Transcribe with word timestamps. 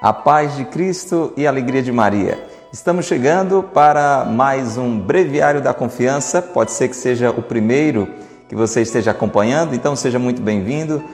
A 0.00 0.14
paz 0.14 0.56
de 0.56 0.64
Cristo 0.64 1.30
e 1.36 1.46
a 1.46 1.50
alegria 1.50 1.82
de 1.82 1.92
Maria. 1.92 2.42
Estamos 2.72 3.04
chegando 3.04 3.62
para 3.62 4.24
mais 4.24 4.78
um 4.78 4.98
breviário 4.98 5.60
da 5.60 5.74
confiança. 5.74 6.40
Pode 6.40 6.72
ser 6.72 6.88
que 6.88 6.96
seja 6.96 7.30
o 7.30 7.42
primeiro 7.42 8.08
que 8.48 8.56
você 8.56 8.80
esteja 8.80 9.10
acompanhando, 9.10 9.74
então 9.74 9.94
seja 9.94 10.18
muito 10.18 10.40
bem-vindo. 10.40 11.04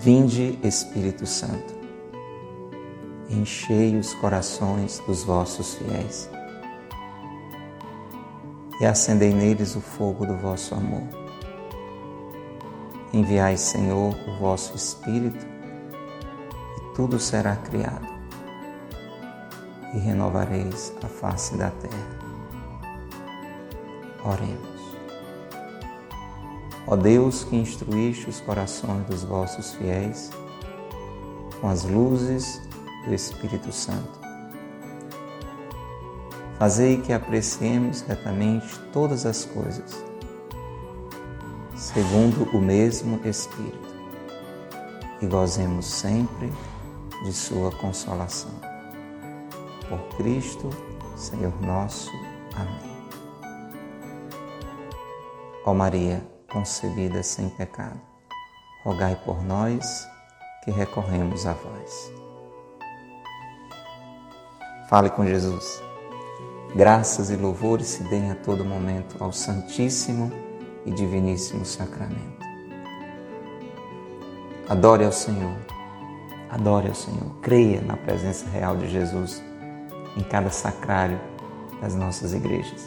Vinde, 0.00 0.58
Espírito 0.64 1.26
Santo, 1.26 1.74
enchei 3.28 3.94
os 3.98 4.14
corações 4.14 5.02
dos 5.06 5.22
vossos 5.22 5.74
fiéis 5.74 6.30
e 8.80 8.86
acendei 8.86 9.34
neles 9.34 9.76
o 9.76 9.82
fogo 9.82 10.24
do 10.24 10.38
vosso 10.38 10.74
amor. 10.74 11.02
Enviai, 13.12 13.58
Senhor, 13.58 14.16
o 14.26 14.38
vosso 14.40 14.74
Espírito 14.74 15.53
tudo 16.94 17.18
será 17.18 17.56
criado 17.56 18.06
e 19.92 19.98
renovareis 19.98 20.92
a 21.02 21.08
face 21.08 21.56
da 21.56 21.70
terra. 21.70 22.24
Oremos. 24.24 24.74
Ó 26.86 26.96
Deus 26.96 27.44
que 27.44 27.56
instruíste 27.56 28.28
os 28.28 28.40
corações 28.40 29.04
dos 29.06 29.24
vossos 29.24 29.74
fiéis 29.74 30.30
com 31.60 31.68
as 31.68 31.84
luzes 31.84 32.60
do 33.06 33.14
Espírito 33.14 33.72
Santo, 33.72 34.20
fazei 36.58 37.00
que 37.00 37.12
apreciemos 37.12 38.02
retamente 38.02 38.78
todas 38.92 39.24
as 39.26 39.44
coisas, 39.44 40.04
segundo 41.74 42.44
o 42.56 42.60
mesmo 42.60 43.20
Espírito, 43.26 43.94
e 45.20 45.26
gozemos 45.26 45.86
sempre 45.86 46.52
de 47.24 47.32
Sua 47.32 47.72
consolação. 47.72 48.50
Por 49.88 49.98
Cristo, 50.16 50.68
Senhor 51.16 51.58
nosso. 51.62 52.10
Amém. 52.54 52.94
Ó 55.64 55.72
Maria, 55.72 56.22
concebida 56.52 57.22
sem 57.22 57.48
pecado, 57.48 58.00
rogai 58.84 59.16
por 59.24 59.42
nós 59.42 60.06
que 60.62 60.70
recorremos 60.70 61.46
a 61.46 61.54
vós. 61.54 62.12
Fale 64.88 65.08
com 65.08 65.26
Jesus. 65.26 65.82
Graças 66.76 67.30
e 67.30 67.36
louvores 67.36 67.86
se 67.86 68.02
deem 68.04 68.30
a 68.30 68.34
todo 68.34 68.64
momento 68.64 69.16
ao 69.22 69.32
Santíssimo 69.32 70.30
e 70.84 70.90
Diviníssimo 70.90 71.64
Sacramento. 71.64 72.44
Adore 74.68 75.04
ao 75.04 75.12
Senhor 75.12 75.56
Adore 76.54 76.86
ao 76.86 76.94
Senhor, 76.94 77.34
creia 77.42 77.80
na 77.80 77.96
presença 77.96 78.48
real 78.48 78.76
de 78.76 78.88
Jesus 78.88 79.42
em 80.16 80.22
cada 80.22 80.50
sacrário 80.50 81.20
das 81.80 81.96
nossas 81.96 82.32
igrejas. 82.32 82.86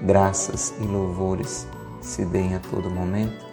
Graças 0.00 0.72
e 0.80 0.84
louvores 0.84 1.66
se 2.00 2.24
deem 2.24 2.54
a 2.54 2.60
todo 2.60 2.88
momento 2.88 3.44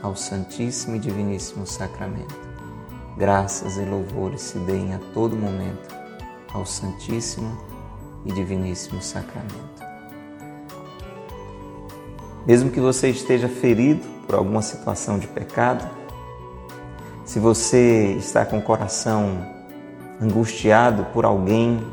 ao 0.00 0.14
Santíssimo 0.14 0.94
e 0.94 1.00
Diviníssimo 1.00 1.66
Sacramento. 1.66 2.38
Graças 3.16 3.78
e 3.78 3.84
louvores 3.84 4.42
se 4.42 4.58
deem 4.58 4.94
a 4.94 5.00
todo 5.12 5.34
momento 5.34 5.92
ao 6.52 6.64
Santíssimo 6.64 7.58
e 8.24 8.32
Diviníssimo 8.32 9.02
Sacramento. 9.02 9.82
Mesmo 12.46 12.70
que 12.70 12.78
você 12.78 13.10
esteja 13.10 13.48
ferido 13.48 14.06
por 14.24 14.36
alguma 14.36 14.62
situação 14.62 15.18
de 15.18 15.26
pecado, 15.26 16.03
se 17.34 17.40
você 17.40 18.14
está 18.16 18.46
com 18.46 18.58
o 18.58 18.62
coração 18.62 19.44
angustiado 20.22 21.06
por 21.06 21.24
alguém, 21.24 21.84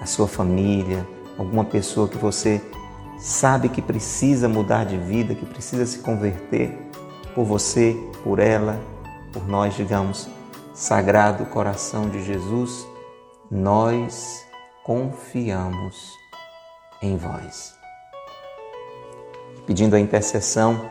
a 0.00 0.06
sua 0.06 0.28
família, 0.28 1.04
alguma 1.36 1.64
pessoa 1.64 2.06
que 2.06 2.16
você 2.16 2.62
sabe 3.18 3.68
que 3.68 3.82
precisa 3.82 4.48
mudar 4.48 4.84
de 4.84 4.96
vida, 4.96 5.34
que 5.34 5.44
precisa 5.44 5.84
se 5.84 5.98
converter, 5.98 6.72
por 7.34 7.44
você, 7.44 7.96
por 8.22 8.38
ela, 8.38 8.78
por 9.32 9.44
nós, 9.48 9.74
digamos, 9.74 10.28
Sagrado 10.72 11.44
Coração 11.46 12.08
de 12.08 12.24
Jesus, 12.24 12.86
nós 13.50 14.46
confiamos 14.84 16.12
em 17.02 17.16
vós. 17.16 17.74
Pedindo 19.66 19.96
a 19.96 20.00
intercessão 20.00 20.88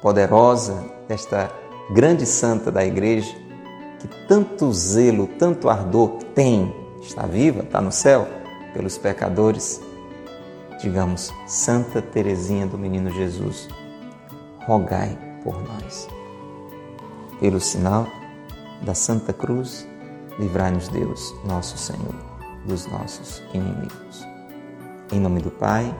poderosa 0.00 0.90
desta 1.06 1.50
grande 1.90 2.26
santa 2.26 2.70
da 2.70 2.84
igreja, 2.84 3.34
que 3.98 4.08
tanto 4.26 4.72
zelo, 4.72 5.26
tanto 5.38 5.68
ardor 5.68 6.18
tem, 6.34 6.74
está 7.00 7.26
viva, 7.26 7.62
está 7.62 7.80
no 7.80 7.92
céu, 7.92 8.26
pelos 8.72 8.98
pecadores, 8.98 9.80
digamos, 10.80 11.32
Santa 11.46 12.02
Teresinha 12.02 12.66
do 12.66 12.76
Menino 12.76 13.10
Jesus, 13.10 13.68
rogai 14.66 15.16
por 15.42 15.56
nós. 15.62 16.08
Pelo 17.40 17.60
sinal 17.60 18.06
da 18.82 18.94
Santa 18.94 19.32
Cruz, 19.32 19.86
livrai-nos 20.38 20.88
Deus, 20.88 21.34
nosso 21.44 21.78
Senhor, 21.78 22.14
dos 22.66 22.86
nossos 22.86 23.42
inimigos. 23.54 24.26
Em 25.12 25.20
nome 25.20 25.40
do 25.40 25.50
Pai, 25.50 25.94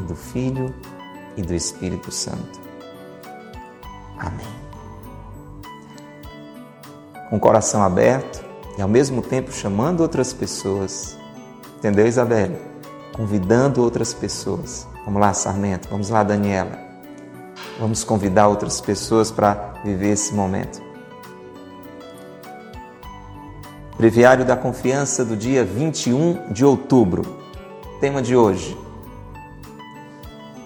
e 0.00 0.02
do 0.04 0.16
Filho, 0.16 0.74
e 1.36 1.42
do 1.42 1.54
Espírito 1.54 2.10
Santo. 2.10 2.58
Amém 4.18 4.59
com 7.30 7.36
o 7.36 7.40
coração 7.40 7.82
aberto 7.82 8.44
e 8.76 8.82
ao 8.82 8.88
mesmo 8.88 9.22
tempo 9.22 9.52
chamando 9.52 10.00
outras 10.00 10.32
pessoas. 10.32 11.16
Entendeu, 11.78 12.06
Isabelle? 12.06 12.58
Convidando 13.14 13.82
outras 13.82 14.12
pessoas. 14.12 14.86
Vamos 15.04 15.20
lá, 15.20 15.32
Sarmento. 15.32 15.88
Vamos 15.88 16.10
lá, 16.10 16.24
Daniela. 16.24 16.78
Vamos 17.78 18.02
convidar 18.02 18.48
outras 18.48 18.80
pessoas 18.80 19.30
para 19.30 19.74
viver 19.84 20.10
esse 20.10 20.34
momento. 20.34 20.82
Breviário 23.96 24.44
da 24.44 24.56
Confiança 24.56 25.24
do 25.24 25.36
dia 25.36 25.64
21 25.64 26.52
de 26.52 26.64
outubro. 26.64 27.38
Tema 28.00 28.20
de 28.20 28.34
hoje. 28.34 28.76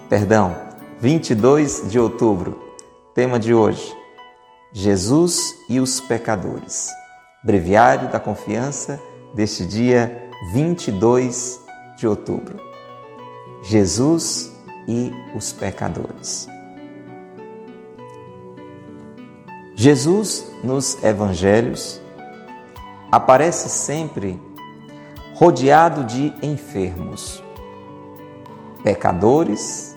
Perdão, 0.09 0.55
22 0.99 1.89
de 1.89 1.99
outubro. 1.99 2.59
Tema 3.13 3.39
de 3.39 3.53
hoje 3.53 4.04
Jesus 4.77 5.55
e 5.69 5.79
os 5.79 6.01
pecadores. 6.01 6.89
Breviário 7.41 8.09
da 8.11 8.19
Confiança 8.19 9.01
deste 9.33 9.65
dia 9.65 10.29
22 10.51 11.61
de 11.95 12.05
outubro. 12.05 12.59
Jesus 13.63 14.51
e 14.85 15.13
os 15.33 15.53
pecadores. 15.53 16.49
Jesus 19.75 20.45
nos 20.61 21.01
evangelhos 21.01 22.01
aparece 23.09 23.69
sempre 23.69 24.37
rodeado 25.35 26.03
de 26.03 26.33
enfermos, 26.41 27.41
pecadores 28.83 29.95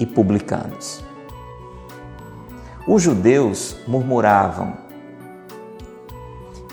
e 0.00 0.06
publicanos. 0.06 1.06
Os 2.88 3.02
judeus 3.02 3.76
murmuravam: 3.86 4.72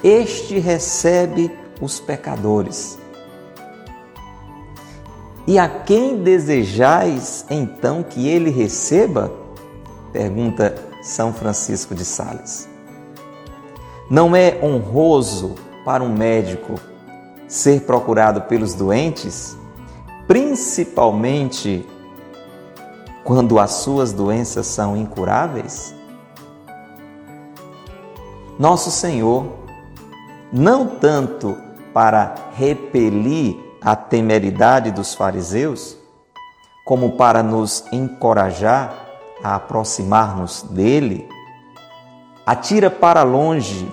Este 0.02 0.59
recebe 0.59 1.52
os 1.81 2.00
pecadores. 2.00 2.98
E 5.46 5.59
a 5.59 5.68
quem 5.68 6.24
desejais 6.24 7.46
então 7.50 8.02
que 8.02 8.30
ele 8.30 8.50
receba? 8.50 9.30
Pergunta 10.14 10.76
São 11.03 11.34
Francisco 11.34 11.94
de 11.94 12.06
Sales. 12.06 12.70
Não 14.09 14.34
é 14.34 14.58
honroso 14.64 15.56
para 15.84 16.02
um 16.02 16.16
médico 16.16 16.76
ser 17.46 17.82
procurado 17.82 18.44
pelos 18.44 18.73
doentes, 18.73 19.58
principalmente 20.26 21.85
quando 23.26 23.59
as 23.59 23.72
suas 23.72 24.14
doenças 24.14 24.66
são 24.66 24.96
incuráveis? 24.96 25.94
Nosso 28.57 28.90
Senhor, 28.90 29.47
não 30.49 30.87
tanto 30.87 31.57
para 31.93 32.35
repelir 32.55 33.57
a 33.81 33.97
temeridade 33.97 34.91
dos 34.91 35.13
fariseus, 35.13 35.97
como 36.85 37.17
para 37.17 37.43
nos 37.43 37.84
encorajar 37.91 38.96
a 39.43 39.55
aproximar-nos 39.55 40.61
dele, 40.61 41.28
atira 42.46 42.90
para 42.90 43.23
longe, 43.23 43.91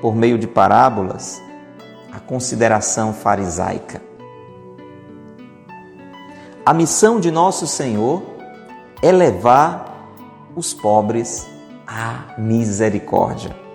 por 0.00 0.12
meio 0.12 0.38
de 0.38 0.48
parábolas, 0.48 1.40
a 2.12 2.18
consideração 2.18 3.12
farisaica. 3.12 4.02
A 6.66 6.74
missão 6.74 7.20
de 7.20 7.30
nosso 7.30 7.64
Senhor 7.64 8.24
é 9.00 9.12
levar 9.12 10.10
os 10.56 10.74
pobres 10.74 11.46
à 11.86 12.34
misericórdia 12.36 13.67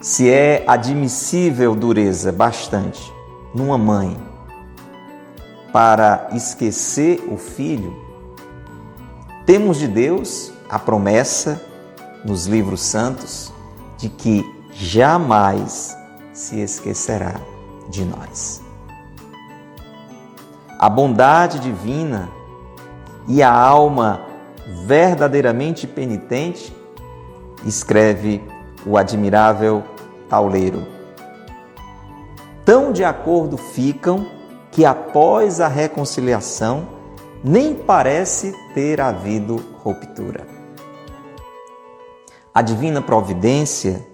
Se 0.00 0.30
é 0.30 0.64
admissível 0.66 1.74
dureza 1.74 2.30
bastante 2.30 3.12
numa 3.54 3.76
mãe 3.76 4.16
para 5.72 6.28
esquecer 6.32 7.26
o 7.30 7.36
filho, 7.36 7.96
temos 9.44 9.78
de 9.78 9.88
Deus 9.88 10.52
a 10.68 10.78
promessa 10.78 11.60
nos 12.24 12.46
livros 12.46 12.80
santos 12.80 13.52
de 13.96 14.08
que 14.08 14.44
jamais 14.70 15.96
se 16.32 16.60
esquecerá 16.60 17.34
de 17.88 18.04
nós. 18.04 18.62
A 20.78 20.88
bondade 20.88 21.58
divina 21.58 22.28
e 23.26 23.42
a 23.42 23.52
alma 23.52 24.28
verdadeiramente 24.86 25.86
penitente, 25.86 26.74
escreve 27.64 28.42
o 28.88 28.96
admirável 28.96 29.84
Tauleiro. 30.30 30.86
Tão 32.64 32.90
de 32.90 33.04
acordo 33.04 33.58
ficam 33.58 34.26
que 34.70 34.84
após 34.84 35.60
a 35.60 35.68
reconciliação 35.68 36.88
nem 37.44 37.74
parece 37.74 38.54
ter 38.72 39.00
havido 39.00 39.62
ruptura. 39.82 40.46
A 42.54 42.62
divina 42.62 43.02
providência 43.02 44.06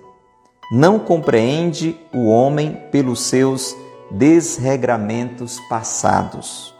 não 0.72 0.98
compreende 0.98 1.96
o 2.12 2.28
homem 2.28 2.76
pelos 2.90 3.20
seus 3.20 3.76
desregramentos 4.10 5.60
passados, 5.68 6.74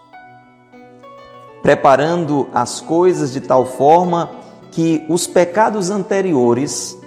preparando 1.62 2.49
as 2.52 2.81
coisas 2.81 3.32
de 3.32 3.41
tal 3.41 3.64
forma 3.64 4.31
que 4.73 5.06
os 5.08 5.26
pecados 5.26 5.91
anteriores, 5.91 6.99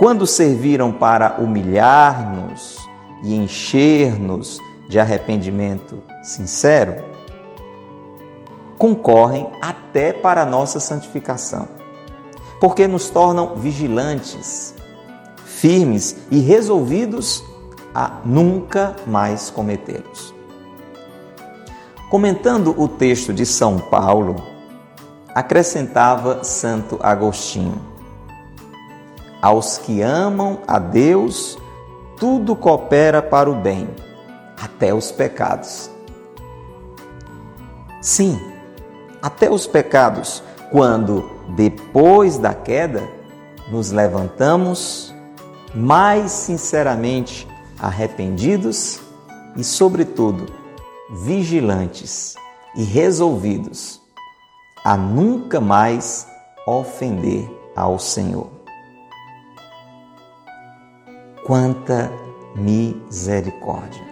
quando 0.00 0.26
serviram 0.26 0.90
para 0.90 1.36
humilhar-nos 1.38 2.78
e 3.22 3.34
encher-nos 3.34 4.58
de 4.88 4.98
arrependimento 4.98 6.02
sincero, 6.22 7.04
concorrem 8.78 9.46
até 9.60 10.10
para 10.10 10.40
a 10.40 10.46
nossa 10.46 10.80
santificação, 10.80 11.68
porque 12.58 12.88
nos 12.88 13.10
tornam 13.10 13.56
vigilantes, 13.56 14.74
firmes 15.44 16.16
e 16.30 16.40
resolvidos 16.40 17.44
a 17.94 18.20
nunca 18.24 18.96
mais 19.06 19.50
cometê-los. 19.50 20.32
Comentando 22.08 22.74
o 22.80 22.88
texto 22.88 23.34
de 23.34 23.44
São 23.44 23.78
Paulo, 23.78 24.36
acrescentava 25.34 26.42
Santo 26.42 26.98
Agostinho: 27.02 27.89
Aos 29.42 29.78
que 29.78 30.02
amam 30.02 30.60
a 30.66 30.78
Deus, 30.78 31.58
tudo 32.18 32.54
coopera 32.54 33.22
para 33.22 33.50
o 33.50 33.54
bem, 33.54 33.88
até 34.60 34.92
os 34.92 35.10
pecados. 35.10 35.90
Sim, 38.02 38.38
até 39.22 39.50
os 39.50 39.66
pecados, 39.66 40.42
quando 40.70 41.30
depois 41.56 42.38
da 42.38 42.54
queda 42.54 43.08
nos 43.70 43.90
levantamos 43.90 45.14
mais 45.74 46.30
sinceramente 46.32 47.48
arrependidos 47.78 49.00
e, 49.56 49.64
sobretudo, 49.64 50.46
vigilantes 51.10 52.34
e 52.76 52.84
resolvidos 52.84 54.00
a 54.84 54.96
nunca 54.96 55.60
mais 55.60 56.26
ofender 56.66 57.50
ao 57.74 57.98
Senhor. 57.98 58.59
Quanta 61.50 62.12
misericórdia! 62.54 64.06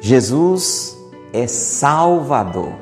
Jesus 0.00 0.96
é 1.32 1.48
Salvador. 1.48 2.72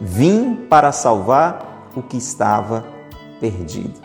Vim 0.00 0.56
para 0.68 0.90
salvar 0.90 1.88
o 1.94 2.02
que 2.02 2.16
estava 2.16 2.84
perdido. 3.38 4.00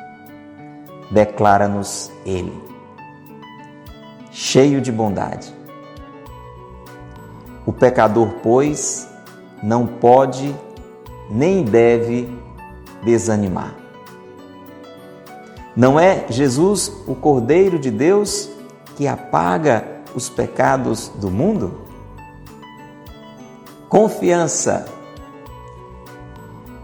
Declara-nos 1.10 2.12
Ele 2.24 2.54
cheio 4.30 4.82
de 4.82 4.92
bondade. 4.92 5.52
O 7.66 7.74
pecador, 7.74 8.36
pois, 8.44 9.10
não 9.64 9.88
pode 9.88 10.56
nem 11.28 11.64
deve 11.64 12.30
desanimar. 13.04 13.81
Não 15.76 16.00
é 16.00 16.26
Jesus 16.30 16.92
o 17.08 17.16
Cordeiro 17.16 17.80
de 17.80 17.90
Deus 17.90 18.50
que 18.96 19.08
apaga 19.08 19.86
os 20.14 20.30
pecados 20.30 21.10
do 21.16 21.32
mundo? 21.32 21.82
Confiança. 23.88 24.86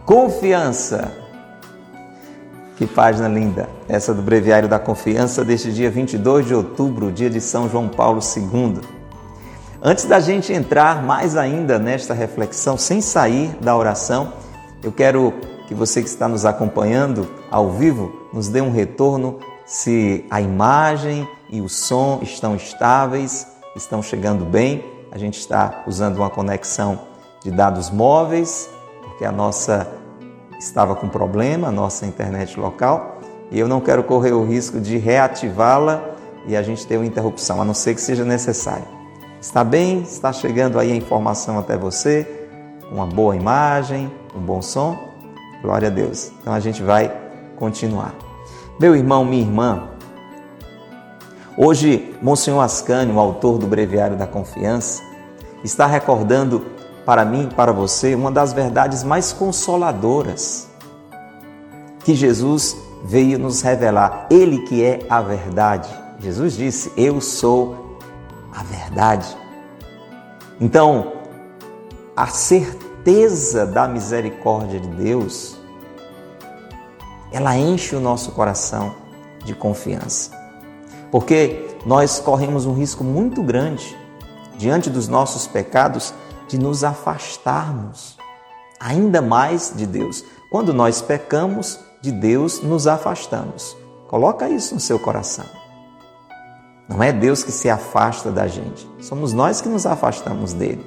Confiança 0.05 1.27
que 2.77 2.85
página 2.85 3.27
linda, 3.27 3.67
essa 3.89 4.13
do 4.13 4.21
Breviário 4.21 4.69
da 4.69 4.77
Confiança 4.77 5.43
deste 5.43 5.73
dia 5.73 5.89
22 5.89 6.45
de 6.45 6.53
outubro, 6.53 7.11
dia 7.11 7.29
de 7.29 7.41
São 7.41 7.67
João 7.67 7.89
Paulo 7.89 8.19
II. 8.21 8.79
Antes 9.81 10.05
da 10.05 10.19
gente 10.19 10.53
entrar 10.53 11.03
mais 11.03 11.35
ainda 11.35 11.79
nesta 11.79 12.13
reflexão, 12.13 12.77
sem 12.77 13.01
sair 13.01 13.49
da 13.59 13.75
oração, 13.75 14.31
eu 14.83 14.91
quero 14.91 15.33
que 15.67 15.73
você 15.73 16.01
que 16.01 16.07
está 16.07 16.27
nos 16.27 16.45
acompanhando 16.45 17.27
ao 17.49 17.71
vivo 17.71 18.26
nos 18.33 18.47
dê 18.47 18.61
um 18.61 18.71
retorno 18.71 19.39
se 19.65 20.25
a 20.29 20.39
imagem 20.41 21.27
e 21.49 21.61
o 21.61 21.67
som 21.67 22.19
estão 22.21 22.55
estáveis, 22.55 23.47
estão 23.75 24.01
chegando 24.01 24.45
bem. 24.45 24.83
A 25.11 25.17
gente 25.17 25.39
está 25.39 25.83
usando 25.87 26.17
uma 26.17 26.29
conexão 26.29 26.99
de 27.43 27.51
dados 27.51 27.89
móveis, 27.89 28.69
porque 29.03 29.25
a 29.25 29.31
nossa 29.31 29.87
estava 30.59 30.95
com 30.95 31.07
problema, 31.07 31.67
a 31.67 31.71
nossa 31.71 32.05
internet 32.05 32.59
local, 32.59 33.19
e 33.51 33.59
eu 33.59 33.67
não 33.67 33.79
quero 33.79 34.03
correr 34.03 34.31
o 34.31 34.45
risco 34.45 34.79
de 34.79 34.97
reativá-la 34.97 36.01
e 36.45 36.55
a 36.55 36.63
gente 36.63 36.85
ter 36.87 36.97
uma 36.97 37.05
interrupção, 37.05 37.61
a 37.61 37.65
não 37.65 37.73
ser 37.73 37.93
que 37.93 38.01
seja 38.01 38.25
necessário. 38.25 38.85
Está 39.39 39.63
bem? 39.63 40.01
Está 40.01 40.33
chegando 40.33 40.79
aí 40.79 40.91
a 40.91 40.95
informação 40.95 41.59
até 41.59 41.77
você, 41.77 42.47
uma 42.91 43.05
boa 43.05 43.35
imagem, 43.35 44.11
um 44.35 44.39
bom 44.39 44.61
som? 44.61 44.97
Glória 45.61 45.89
a 45.89 45.91
Deus. 45.91 46.31
Então 46.41 46.53
a 46.53 46.59
gente 46.59 46.81
vai 46.81 47.26
continuar. 47.57 48.15
Meu 48.79 48.95
irmão, 48.95 49.25
minha 49.25 49.41
irmã, 49.41 49.89
hoje 51.57 52.15
Monsenhor 52.21 52.63
Ascânio, 52.63 53.19
autor 53.19 53.57
do 53.57 53.67
Breviário 53.67 54.15
da 54.15 54.27
Confiança, 54.27 55.01
está 55.63 55.85
recordando 55.85 56.65
para 57.05 57.25
mim, 57.25 57.49
para 57.55 57.71
você, 57.71 58.13
uma 58.15 58.31
das 58.31 58.53
verdades 58.53 59.03
mais 59.03 59.31
consoladoras 59.31 60.67
que 62.03 62.13
Jesus 62.13 62.77
veio 63.03 63.39
nos 63.39 63.61
revelar. 63.61 64.27
Ele 64.29 64.59
que 64.59 64.83
é 64.83 64.99
a 65.09 65.21
verdade. 65.21 65.89
Jesus 66.19 66.53
disse: 66.55 66.91
Eu 66.95 67.19
sou 67.21 67.97
a 68.53 68.63
verdade. 68.63 69.27
Então, 70.59 71.13
a 72.15 72.27
certeza 72.27 73.65
da 73.65 73.87
misericórdia 73.87 74.79
de 74.79 74.87
Deus, 74.87 75.56
ela 77.37 77.55
enche 77.55 77.95
o 77.95 77.99
nosso 77.99 78.31
coração 78.31 78.95
de 79.45 79.53
confiança. 79.53 80.31
Porque 81.11 81.67
nós 81.85 82.19
corremos 82.19 82.65
um 82.65 82.73
risco 82.73 83.03
muito 83.03 83.43
grande 83.43 83.95
diante 84.57 84.89
dos 84.89 85.07
nossos 85.07 85.45
pecados 85.45 86.13
de 86.47 86.57
nos 86.57 86.83
afastarmos 86.83 88.17
ainda 88.79 89.21
mais 89.21 89.71
de 89.75 89.85
Deus. 89.85 90.23
Quando 90.49 90.73
nós 90.73 90.99
pecamos, 90.99 91.79
de 92.01 92.11
Deus 92.11 92.61
nos 92.63 92.87
afastamos. 92.87 93.77
Coloca 94.07 94.49
isso 94.49 94.73
no 94.73 94.79
seu 94.79 94.97
coração. 94.97 95.45
Não 96.89 97.03
é 97.03 97.13
Deus 97.13 97.43
que 97.43 97.51
se 97.51 97.69
afasta 97.69 98.31
da 98.31 98.47
gente, 98.47 98.89
somos 98.99 99.31
nós 99.33 99.61
que 99.61 99.69
nos 99.69 99.85
afastamos 99.85 100.53
dele. 100.53 100.83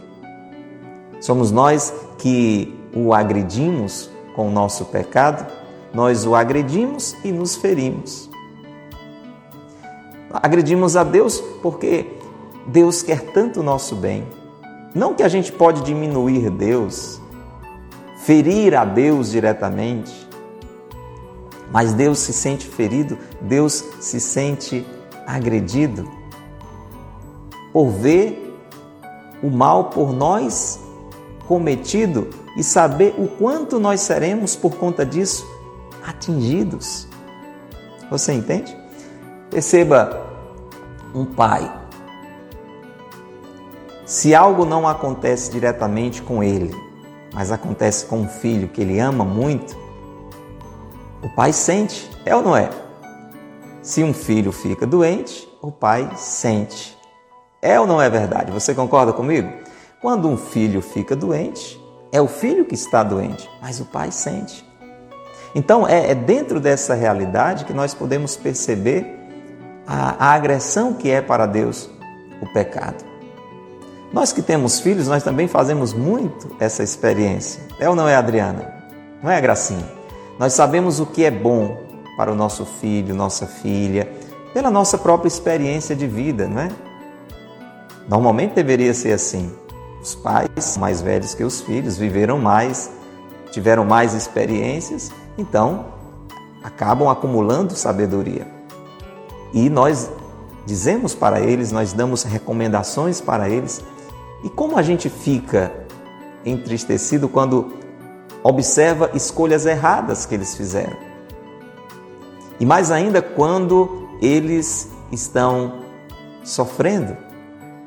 Somos 1.21 1.52
nós 1.52 1.92
que 2.19 2.76
o 2.92 3.14
agredimos 3.14 4.11
com 4.35 4.49
o 4.49 4.50
nosso 4.50 4.87
pecado, 4.87 5.60
nós 5.92 6.26
o 6.26 6.35
agredimos 6.35 7.16
e 7.25 7.32
nos 7.32 7.56
ferimos. 7.56 8.30
Agredimos 10.32 10.97
a 10.97 11.04
Deus 11.04 11.40
porque 11.62 12.06
Deus 12.66 13.02
quer 13.02 13.32
tanto 13.32 13.61
o 13.61 13.62
nosso 13.62 13.97
bem 13.97 14.26
não 14.94 15.14
que 15.14 15.23
a 15.23 15.28
gente 15.28 15.52
pode 15.52 15.82
diminuir 15.82 16.50
Deus, 16.50 17.20
ferir 18.18 18.75
a 18.75 18.85
Deus 18.85 19.30
diretamente, 19.30 20.28
mas 21.70 21.92
Deus 21.92 22.18
se 22.18 22.32
sente 22.32 22.66
ferido, 22.66 23.16
Deus 23.40 23.85
se 24.00 24.20
sente 24.20 24.85
agredido 25.26 26.11
por 27.73 27.88
ver 27.88 28.59
o 29.40 29.49
mal 29.49 29.85
por 29.85 30.12
nós 30.12 30.80
cometido 31.47 32.28
e 32.56 32.64
saber 32.64 33.14
o 33.16 33.28
quanto 33.28 33.78
nós 33.78 34.00
seremos 34.00 34.56
por 34.56 34.75
conta 34.75 35.06
disso 35.06 35.47
atingidos. 36.04 37.07
Você 38.11 38.33
entende? 38.33 38.76
Perceba 39.50 40.26
um 41.14 41.25
pai. 41.25 41.80
Se 44.04 44.35
algo 44.35 44.64
não 44.64 44.88
acontece 44.88 45.50
diretamente 45.50 46.21
com 46.23 46.42
ele, 46.42 46.75
mas 47.33 47.52
acontece 47.52 48.07
com 48.07 48.19
um 48.19 48.28
filho 48.28 48.69
que 48.69 48.80
ele 48.80 48.99
ama 48.99 49.25
muito, 49.25 49.76
o 51.23 51.28
pai 51.28 51.52
sente, 51.52 52.11
é 52.25 52.35
ou 52.35 52.42
não 52.42 52.57
é? 52.57 52.71
Se 53.83 54.02
um 54.02 54.12
filho 54.12 54.52
fica 54.52 54.87
doente, 54.87 55.49
o 55.62 55.71
pai 55.71 56.11
sente. 56.16 56.99
É 57.62 57.78
ou 57.78 57.87
não 57.87 58.00
é 58.00 58.11
verdade? 58.11 58.50
Você 58.52 58.75
concorda 58.75 59.12
comigo? 59.12 59.50
Quando 60.00 60.28
um 60.28 60.37
filho 60.37 60.80
fica 60.80 61.14
doente, 61.14 61.80
é 62.11 62.21
o 62.21 62.26
filho 62.26 62.64
que 62.64 62.75
está 62.75 63.02
doente, 63.02 63.49
mas 63.61 63.80
o 63.80 63.85
pai 63.85 64.11
sente. 64.11 64.69
Então, 65.54 65.87
é, 65.87 66.11
é 66.11 66.14
dentro 66.14 66.61
dessa 66.61 66.95
realidade 66.95 67.64
que 67.64 67.73
nós 67.73 67.92
podemos 67.95 68.37
perceber 68.37 69.19
a, 69.87 70.26
a 70.26 70.33
agressão 70.35 70.95
que 70.95 71.11
é 71.11 71.21
para 71.21 71.47
Deus 71.47 71.90
o 72.40 72.47
pecado. 72.52 73.04
Nós 74.12 74.33
que 74.33 74.42
temos 74.42 74.80
filhos, 74.80 75.07
nós 75.07 75.23
também 75.23 75.47
fazemos 75.47 75.92
muito 75.92 76.54
essa 76.59 76.83
experiência. 76.83 77.62
É 77.78 77.88
ou 77.88 77.95
não 77.95 78.09
é, 78.09 78.16
Adriana? 78.16 78.75
Não 79.23 79.30
é, 79.30 79.40
Gracinha? 79.40 79.87
Nós 80.38 80.52
sabemos 80.52 80.99
o 81.00 81.07
que 81.07 81.25
é 81.25 81.30
bom 81.30 81.78
para 82.16 82.33
o 82.33 82.35
nosso 82.35 82.64
filho, 82.64 83.14
nossa 83.14 83.47
filha, 83.47 84.11
pela 84.52 84.71
nossa 84.71 84.99
própria 84.99 85.28
experiência 85.28 85.95
de 85.95 86.07
vida, 86.07 86.49
não 86.49 86.62
é? 86.62 86.69
Normalmente 88.09 88.54
deveria 88.54 88.92
ser 88.92 89.12
assim. 89.12 89.52
Os 90.02 90.14
pais, 90.14 90.76
mais 90.76 91.00
velhos 91.00 91.35
que 91.35 91.45
os 91.45 91.61
filhos, 91.61 91.97
viveram 91.97 92.38
mais, 92.38 92.90
tiveram 93.52 93.85
mais 93.85 94.14
experiências, 94.14 95.12
então 95.37 95.87
acabam 96.62 97.08
acumulando 97.08 97.75
sabedoria. 97.75 98.46
E 99.52 99.68
nós 99.68 100.10
dizemos 100.66 101.14
para 101.14 101.40
eles, 101.40 101.72
nós 101.72 101.92
damos 101.92 102.22
recomendações 102.22 103.20
para 103.20 103.49
eles. 103.49 103.82
E 104.44 104.49
como 104.49 104.78
a 104.78 104.82
gente 104.82 105.08
fica 105.08 105.72
entristecido 106.44 107.28
quando 107.28 107.72
observa 108.42 109.10
escolhas 109.14 109.66
erradas 109.66 110.25
que 110.25 110.34
eles 110.34 110.54
fizeram? 110.54 110.96
E 112.58 112.66
mais 112.66 112.90
ainda 112.90 113.22
quando 113.22 114.08
eles 114.20 114.88
estão 115.10 115.80
sofrendo 116.44 117.16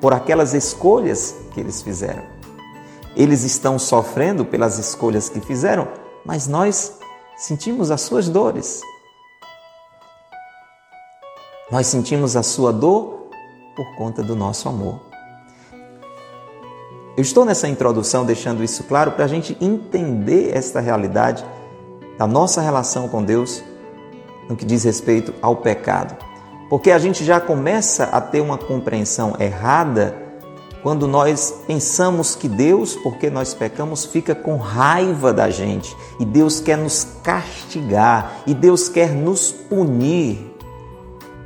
por 0.01 0.13
aquelas 0.13 0.53
escolhas 0.53 1.35
que 1.53 1.59
eles 1.59 1.81
fizeram. 1.81 2.23
Eles 3.15 3.43
estão 3.43 3.77
sofrendo 3.77 4.43
pelas 4.43 4.79
escolhas 4.79 5.29
que 5.29 5.39
fizeram, 5.39 5.87
mas 6.25 6.47
nós 6.47 6.93
sentimos 7.35 7.91
as 7.91 8.01
suas 8.01 8.29
dores. 8.29 8.81
Nós 11.71 11.87
sentimos 11.87 12.35
a 12.35 12.43
sua 12.43 12.71
dor 12.71 13.29
por 13.75 13.95
conta 13.95 14.21
do 14.21 14.35
nosso 14.35 14.69
amor. 14.69 14.99
Eu 17.15 17.21
estou 17.21 17.45
nessa 17.45 17.67
introdução 17.67 18.25
deixando 18.25 18.63
isso 18.63 18.83
claro 18.83 19.11
para 19.11 19.25
a 19.25 19.27
gente 19.27 19.57
entender 19.61 20.55
esta 20.55 20.79
realidade 20.79 21.45
da 22.17 22.27
nossa 22.27 22.61
relação 22.61 23.07
com 23.07 23.23
Deus 23.23 23.63
no 24.49 24.55
que 24.55 24.65
diz 24.65 24.83
respeito 24.83 25.33
ao 25.41 25.55
pecado. 25.57 26.17
Porque 26.69 26.91
a 26.91 26.97
gente 26.97 27.23
já 27.23 27.39
começa 27.39 28.05
a 28.05 28.19
ter 28.19 28.41
uma 28.41 28.57
compreensão 28.57 29.35
errada 29.39 30.22
quando 30.83 31.07
nós 31.07 31.63
pensamos 31.65 32.35
que 32.35 32.49
Deus, 32.49 32.93
porque 32.97 33.29
nós 33.29 33.53
pecamos, 33.53 34.03
fica 34.03 34.35
com 34.35 34.57
raiva 34.57 35.31
da 35.31 35.49
gente. 35.49 35.95
E 36.19 36.25
Deus 36.25 36.59
quer 36.59 36.77
nos 36.77 37.07
castigar. 37.23 38.43
E 38.45 38.53
Deus 38.53 38.89
quer 38.89 39.13
nos 39.13 39.49
punir. 39.49 40.53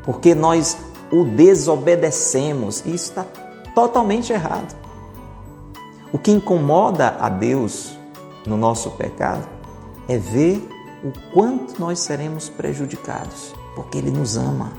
Porque 0.03 0.33
nós 0.33 0.75
o 1.11 1.23
desobedecemos. 1.23 2.83
E 2.83 2.95
isso 2.95 3.11
está 3.11 3.27
totalmente 3.75 4.33
errado. 4.33 4.75
O 6.11 6.17
que 6.17 6.31
incomoda 6.31 7.15
a 7.19 7.29
Deus 7.29 7.95
no 8.43 8.57
nosso 8.57 8.89
pecado 8.91 9.47
é 10.07 10.17
ver 10.17 10.67
o 11.03 11.11
quanto 11.31 11.79
nós 11.79 11.99
seremos 11.99 12.49
prejudicados, 12.49 13.53
porque 13.75 13.99
Ele 13.99 14.09
nos 14.09 14.35
ama. 14.35 14.71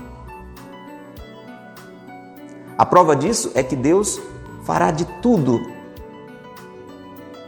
A 2.77 2.85
prova 2.85 3.15
disso 3.15 3.51
é 3.55 3.63
que 3.63 3.75
Deus 3.75 4.19
fará 4.69 4.91
de 4.91 5.03
tudo 5.19 5.67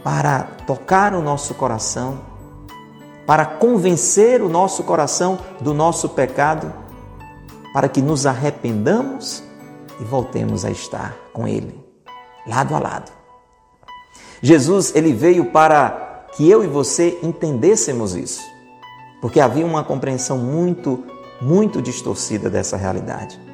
para 0.03 0.41
tocar 0.65 1.13
o 1.13 1.21
nosso 1.21 1.53
coração, 1.53 2.19
para 3.27 3.45
convencer 3.45 4.41
o 4.41 4.49
nosso 4.49 4.83
coração 4.83 5.37
do 5.59 5.71
nosso 5.71 6.09
pecado, 6.09 6.73
para 7.75 7.87
que 7.87 8.01
nos 8.01 8.25
arrependamos 8.25 9.43
e 9.99 10.03
voltemos 10.03 10.65
a 10.65 10.71
estar 10.71 11.15
com 11.31 11.47
Ele, 11.47 11.79
lado 12.47 12.73
a 12.73 12.79
lado. 12.79 13.11
Jesus, 14.41 14.91
ele 14.95 15.13
veio 15.13 15.51
para 15.51 16.25
que 16.35 16.49
eu 16.49 16.63
e 16.63 16.67
você 16.67 17.19
entendêssemos 17.21 18.15
isso, 18.15 18.41
porque 19.21 19.39
havia 19.39 19.63
uma 19.63 19.83
compreensão 19.83 20.39
muito, 20.39 21.03
muito 21.39 21.83
distorcida 21.83 22.49
dessa 22.49 22.75
realidade. 22.75 23.50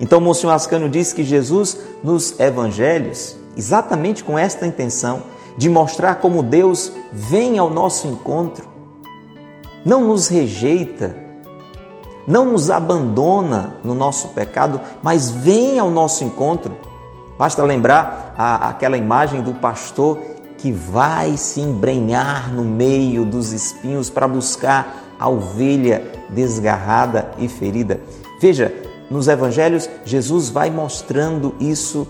Então, 0.00 0.20
Monsenhor 0.20 0.54
Ascânio 0.54 0.88
diz 0.88 1.12
que 1.12 1.24
Jesus, 1.24 1.78
nos 2.02 2.38
evangelhos, 2.38 3.36
exatamente 3.56 4.22
com 4.22 4.38
esta 4.38 4.66
intenção 4.66 5.22
de 5.56 5.68
mostrar 5.68 6.16
como 6.16 6.42
Deus 6.42 6.92
vem 7.12 7.58
ao 7.58 7.68
nosso 7.68 8.06
encontro, 8.06 8.68
não 9.84 10.06
nos 10.06 10.28
rejeita, 10.28 11.16
não 12.26 12.44
nos 12.44 12.70
abandona 12.70 13.74
no 13.82 13.94
nosso 13.94 14.28
pecado, 14.28 14.80
mas 15.02 15.30
vem 15.30 15.78
ao 15.78 15.90
nosso 15.90 16.22
encontro. 16.22 16.76
Basta 17.38 17.62
lembrar 17.62 18.34
a, 18.36 18.68
aquela 18.68 18.96
imagem 18.96 19.42
do 19.42 19.54
pastor 19.54 20.18
que 20.58 20.70
vai 20.70 21.36
se 21.36 21.60
embrenhar 21.60 22.52
no 22.52 22.64
meio 22.64 23.24
dos 23.24 23.52
espinhos 23.52 24.10
para 24.10 24.28
buscar 24.28 25.04
a 25.18 25.28
ovelha 25.28 26.12
desgarrada 26.28 27.30
e 27.38 27.48
ferida. 27.48 28.00
Veja, 28.40 28.72
nos 29.10 29.28
evangelhos, 29.28 29.88
Jesus 30.04 30.48
vai 30.48 30.70
mostrando 30.70 31.54
isso 31.58 32.06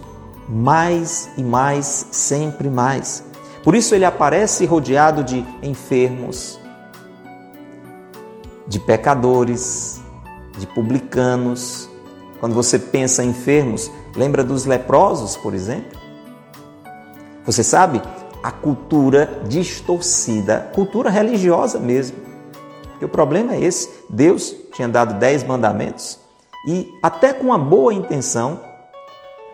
mais 0.48 1.30
e 1.36 1.42
mais, 1.42 2.06
sempre 2.10 2.68
mais. 2.68 3.24
Por 3.62 3.74
isso 3.74 3.94
ele 3.94 4.04
aparece 4.04 4.64
rodeado 4.64 5.22
de 5.22 5.44
enfermos, 5.62 6.58
de 8.66 8.80
pecadores, 8.80 10.00
de 10.58 10.66
publicanos. 10.66 11.88
Quando 12.40 12.54
você 12.54 12.78
pensa 12.78 13.22
em 13.22 13.30
enfermos, 13.30 13.90
lembra 14.14 14.42
dos 14.42 14.64
leprosos, 14.64 15.36
por 15.36 15.54
exemplo? 15.54 15.98
Você 17.44 17.62
sabe, 17.62 18.00
a 18.42 18.50
cultura 18.50 19.42
distorcida, 19.48 20.70
cultura 20.74 21.10
religiosa 21.10 21.78
mesmo. 21.78 22.16
Porque 22.90 23.04
o 23.04 23.08
problema 23.08 23.54
é 23.54 23.60
esse: 23.60 23.88
Deus 24.08 24.54
tinha 24.72 24.88
dado 24.88 25.18
dez 25.18 25.42
mandamentos, 25.44 26.18
e 26.68 26.94
até 27.02 27.32
com 27.32 27.46
uma 27.46 27.56
boa 27.56 27.94
intenção, 27.94 28.60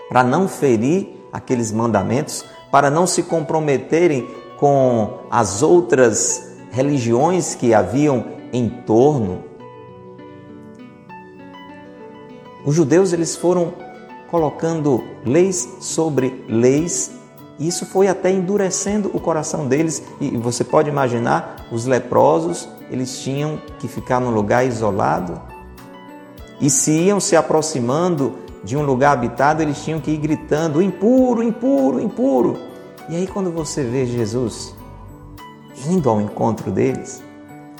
para 0.08 0.24
não 0.24 0.48
ferir 0.48 1.10
aqueles 1.32 1.70
mandamentos, 1.70 2.44
para 2.72 2.90
não 2.90 3.06
se 3.06 3.22
comprometerem 3.22 4.26
com 4.58 5.20
as 5.30 5.62
outras 5.62 6.56
religiões 6.72 7.54
que 7.54 7.72
haviam 7.72 8.24
em 8.52 8.68
torno. 8.68 9.44
Os 12.66 12.74
judeus 12.74 13.12
eles 13.12 13.36
foram 13.36 13.72
colocando 14.28 15.04
leis 15.24 15.76
sobre 15.78 16.44
leis, 16.48 17.12
e 17.60 17.68
isso 17.68 17.86
foi 17.86 18.08
até 18.08 18.32
endurecendo 18.32 19.08
o 19.14 19.20
coração 19.20 19.68
deles, 19.68 20.02
e 20.20 20.36
você 20.36 20.64
pode 20.64 20.90
imaginar, 20.90 21.68
os 21.70 21.86
leprosos, 21.86 22.68
eles 22.90 23.20
tinham 23.20 23.60
que 23.78 23.86
ficar 23.86 24.18
num 24.18 24.30
lugar 24.30 24.66
isolado, 24.66 25.53
e 26.60 26.70
se 26.70 26.92
iam 26.92 27.20
se 27.20 27.36
aproximando 27.36 28.38
de 28.62 28.76
um 28.76 28.82
lugar 28.82 29.12
habitado, 29.12 29.62
eles 29.62 29.82
tinham 29.84 30.00
que 30.00 30.10
ir 30.10 30.16
gritando: 30.16 30.80
impuro, 30.80 31.42
impuro, 31.42 32.00
impuro. 32.00 32.58
E 33.08 33.16
aí, 33.16 33.26
quando 33.26 33.50
você 33.50 33.82
vê 33.82 34.06
Jesus 34.06 34.74
indo 35.86 36.08
ao 36.08 36.20
encontro 36.20 36.70
deles, 36.70 37.22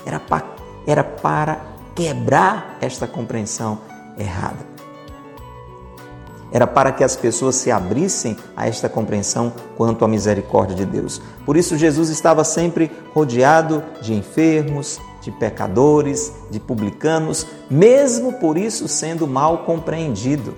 era 0.05 0.21
para, 0.21 0.45
era 0.87 1.03
para 1.03 1.61
quebrar 1.95 2.77
esta 2.81 3.07
compreensão 3.07 3.79
errada. 4.19 4.75
Era 6.53 6.67
para 6.67 6.93
que 6.93 7.03
as 7.03 7.17
pessoas 7.17 7.57
se 7.57 7.71
abrissem 7.71 8.37
a 8.57 8.69
esta 8.69 8.89
compreensão 8.89 9.53
quanto 9.77 10.05
à 10.05 10.09
misericórdia 10.09 10.77
de 10.77 10.85
Deus. 10.85 11.21
Por 11.45 11.57
isso, 11.57 11.77
Jesus 11.77 12.11
estava 12.11 12.45
sempre 12.45 12.93
rodeado 13.13 13.83
de 14.01 14.15
enfermos, 14.15 15.01
de 15.25 15.33
pecadores, 15.33 16.33
de 16.51 16.61
publicanos, 16.61 17.47
mesmo 17.71 18.35
por 18.35 18.59
isso 18.59 18.87
sendo 18.87 19.27
mal 19.27 19.65
compreendido. 19.65 20.55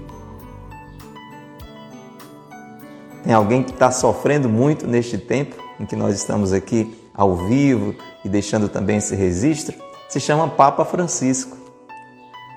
Tem 3.23 3.33
alguém 3.33 3.63
que 3.63 3.71
está 3.71 3.91
sofrendo 3.91 4.49
muito 4.49 4.87
neste 4.87 5.17
tempo 5.17 5.57
em 5.79 5.87
que 5.87 5.95
nós 5.95 6.15
estamos 6.15 6.53
aqui 6.53 7.01
ao 7.15 7.37
vivo 7.37 7.95
e 8.25 8.29
deixando 8.29 8.69
também 8.69 8.97
esse 8.97 9.15
registro? 9.15 9.77
Se 10.09 10.19
chama 10.19 10.49
Papa 10.49 10.85
Francisco. 10.85 11.57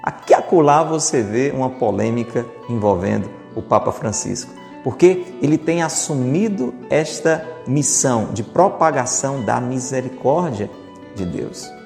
Aqui 0.03 0.33
acolá 0.33 0.83
você 0.83 1.21
vê 1.21 1.51
uma 1.51 1.69
polêmica 1.69 2.45
envolvendo 2.67 3.29
o 3.55 3.61
Papa 3.61 3.91
Francisco, 3.91 4.51
porque 4.83 5.25
ele 5.41 5.57
tem 5.57 5.83
assumido 5.83 6.73
esta 6.89 7.45
missão 7.67 8.31
de 8.33 8.43
propagação 8.43 9.43
da 9.43 9.59
misericórdia 9.59 10.69
de 11.15 11.25
Deus. 11.25 11.78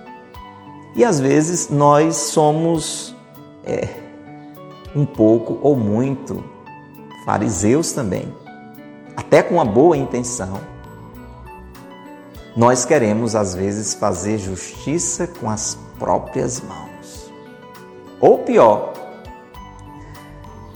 E 0.95 1.03
às 1.03 1.19
vezes 1.19 1.69
nós 1.69 2.15
somos 2.15 3.15
é, 3.65 3.87
um 4.95 5.05
pouco 5.05 5.57
ou 5.61 5.75
muito 5.75 6.43
fariseus 7.25 7.91
também, 7.91 8.31
até 9.15 9.41
com 9.41 9.55
uma 9.55 9.65
boa 9.65 9.97
intenção. 9.97 10.59
Nós 12.55 12.85
queremos 12.85 13.35
às 13.35 13.55
vezes 13.55 13.95
fazer 13.95 14.37
justiça 14.37 15.25
com 15.25 15.49
as 15.49 15.77
próprias 15.97 16.61
mãos. 16.61 17.31
Ou 18.21 18.39
pior, 18.39 18.93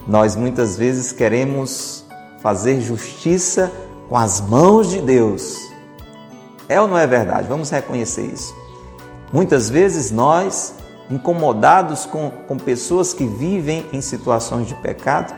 nós 0.07 0.35
muitas 0.35 0.75
vezes 0.75 1.11
queremos 1.11 2.05
fazer 2.41 2.81
justiça 2.81 3.71
com 4.09 4.17
as 4.17 4.41
mãos 4.41 4.89
de 4.89 5.01
Deus. 5.01 5.57
É 6.67 6.81
ou 6.81 6.87
não 6.87 6.97
é 6.97 7.05
verdade? 7.05 7.47
Vamos 7.47 7.69
reconhecer 7.69 8.25
isso. 8.25 8.55
Muitas 9.31 9.69
vezes 9.69 10.09
nós, 10.09 10.73
incomodados 11.09 12.05
com, 12.05 12.29
com 12.29 12.57
pessoas 12.57 13.13
que 13.13 13.25
vivem 13.25 13.85
em 13.91 14.01
situações 14.01 14.67
de 14.67 14.75
pecado, 14.75 15.35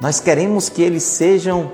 nós 0.00 0.20
queremos 0.20 0.68
que 0.68 0.80
eles 0.80 1.02
sejam 1.02 1.72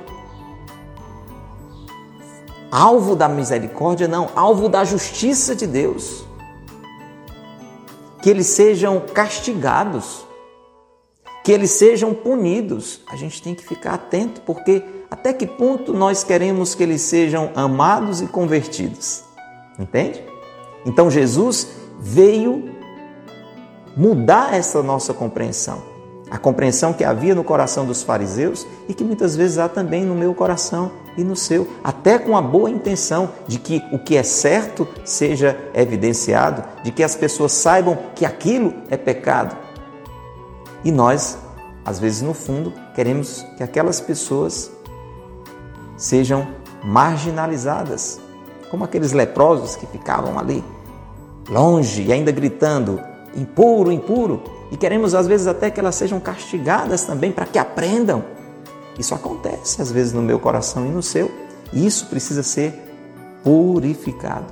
alvo 2.71 3.15
da 3.15 3.29
misericórdia, 3.29 4.09
não, 4.09 4.31
alvo 4.35 4.69
da 4.69 4.85
justiça 4.85 5.55
de 5.55 5.67
Deus. 5.67 6.25
Que 8.23 8.31
eles 8.31 8.47
sejam 8.47 9.01
castigados, 9.01 10.27
que 11.45 11.53
eles 11.53 11.71
sejam 11.71 12.13
punidos. 12.13 13.01
A 13.07 13.17
gente 13.17 13.41
tem 13.43 13.55
que 13.55 13.65
ficar 13.65 13.95
atento, 13.95 14.41
porque 14.41 14.83
até 15.11 15.33
que 15.33 15.47
ponto 15.47 15.93
nós 15.93 16.25
queremos 16.25 16.75
que 16.75 16.83
eles 16.83 17.03
sejam 17.03 17.51
amados 17.55 18.21
e 18.21 18.27
convertidos? 18.27 19.23
Entende? 19.79 20.36
Então 20.87 21.11
Jesus 21.11 21.67
veio 21.99 22.71
mudar 23.97 24.55
essa 24.55 24.83
nossa 24.83 25.13
compreensão. 25.13 25.83
A 26.31 26.39
compreensão 26.39 26.93
que 26.93 27.05
havia 27.05 27.35
no 27.35 27.45
coração 27.45 27.85
dos 27.85 28.03
fariseus 28.03 28.67
e 28.89 28.95
que 28.95 29.05
muitas 29.05 29.37
vezes 29.37 29.59
há 29.59 29.69
também 29.69 30.05
no 30.05 30.15
meu 30.15 30.33
coração 30.35 30.93
e 31.17 31.25
no 31.25 31.35
seu, 31.35 31.69
até 31.83 32.19
com 32.19 32.37
a 32.37 32.43
boa 32.43 32.69
intenção 32.71 33.31
de 33.47 33.59
que 33.59 33.83
o 33.93 33.99
que 33.99 34.17
é 34.17 34.23
certo 34.23 34.87
seja 35.05 35.57
evidenciado, 35.73 36.63
de 36.83 36.93
que 36.93 37.03
as 37.03 37.15
pessoas 37.15 37.53
saibam 37.53 37.99
que 38.15 38.25
aquilo 38.25 38.75
é 38.91 38.97
pecado. 38.97 39.57
E 40.85 40.93
nós, 40.93 41.39
às 41.85 41.99
vezes 41.99 42.23
no 42.23 42.35
fundo, 42.35 42.73
queremos 42.95 43.47
que 43.57 43.63
aquelas 43.63 44.01
pessoas 44.01 44.71
sejam 45.97 46.47
marginalizadas, 46.85 48.21
como 48.71 48.85
aqueles 48.85 49.13
leprosos 49.13 49.77
que 49.77 49.87
ficavam 49.87 50.39
ali 50.39 50.63
longe 51.49 52.03
e 52.03 52.13
ainda 52.13 52.31
gritando 52.33 53.01
impuro, 53.37 53.93
impuro, 53.93 54.43
e 54.71 54.77
queremos 54.77 55.15
às 55.15 55.27
vezes 55.27 55.47
até 55.47 55.71
que 55.71 55.79
elas 55.79 55.95
sejam 55.95 56.19
castigadas 56.19 57.05
também 57.05 57.31
para 57.31 57.47
que 57.47 57.59
aprendam. 57.59 58.25
Isso 58.99 59.15
acontece 59.15 59.81
às 59.83 59.93
vezes 59.93 60.13
no 60.13 60.23
meu 60.23 60.39
coração 60.39 60.87
e 60.87 60.89
no 60.89 61.03
seu, 61.03 61.31
e 61.73 61.87
isso 61.87 62.07
precisa 62.07 62.43
ser 62.43 62.75
purificado. 63.45 64.47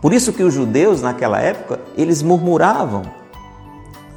Por 0.00 0.12
isso 0.12 0.32
que 0.32 0.42
os 0.42 0.52
judeus 0.52 1.00
naquela 1.00 1.40
época, 1.40 1.80
eles 1.96 2.22
murmuravam. 2.22 3.02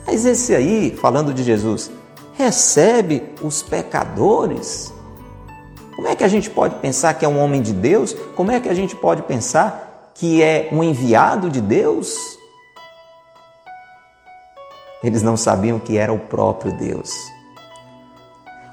Mas 0.06 0.26
esse 0.26 0.56
aí, 0.56 0.98
falando 1.00 1.34
de 1.34 1.44
Jesus, 1.44 1.92
recebe 2.34 3.24
os 3.42 3.62
pecadores. 3.62 4.94
Como 5.96 6.08
é 6.08 6.16
que 6.16 6.24
a 6.24 6.28
gente 6.28 6.50
pode 6.50 6.76
pensar 6.76 7.14
que 7.14 7.26
é 7.26 7.28
um 7.28 7.40
homem 7.40 7.62
de 7.62 7.74
Deus? 7.74 8.16
Como 8.36 8.52
é 8.52 8.60
que 8.60 8.70
a 8.70 8.74
gente 8.74 8.96
pode 8.96 9.24
pensar 9.24 9.87
que 10.18 10.42
é 10.42 10.70
um 10.72 10.84
enviado 10.84 11.50
de 11.50 11.62
Deus, 11.62 12.38
eles 15.04 15.22
não 15.22 15.38
sabiam 15.38 15.80
que 15.80 15.98
era 15.98 16.12
o 16.12 16.18
próprio 16.18 16.74
Deus. 16.74 17.12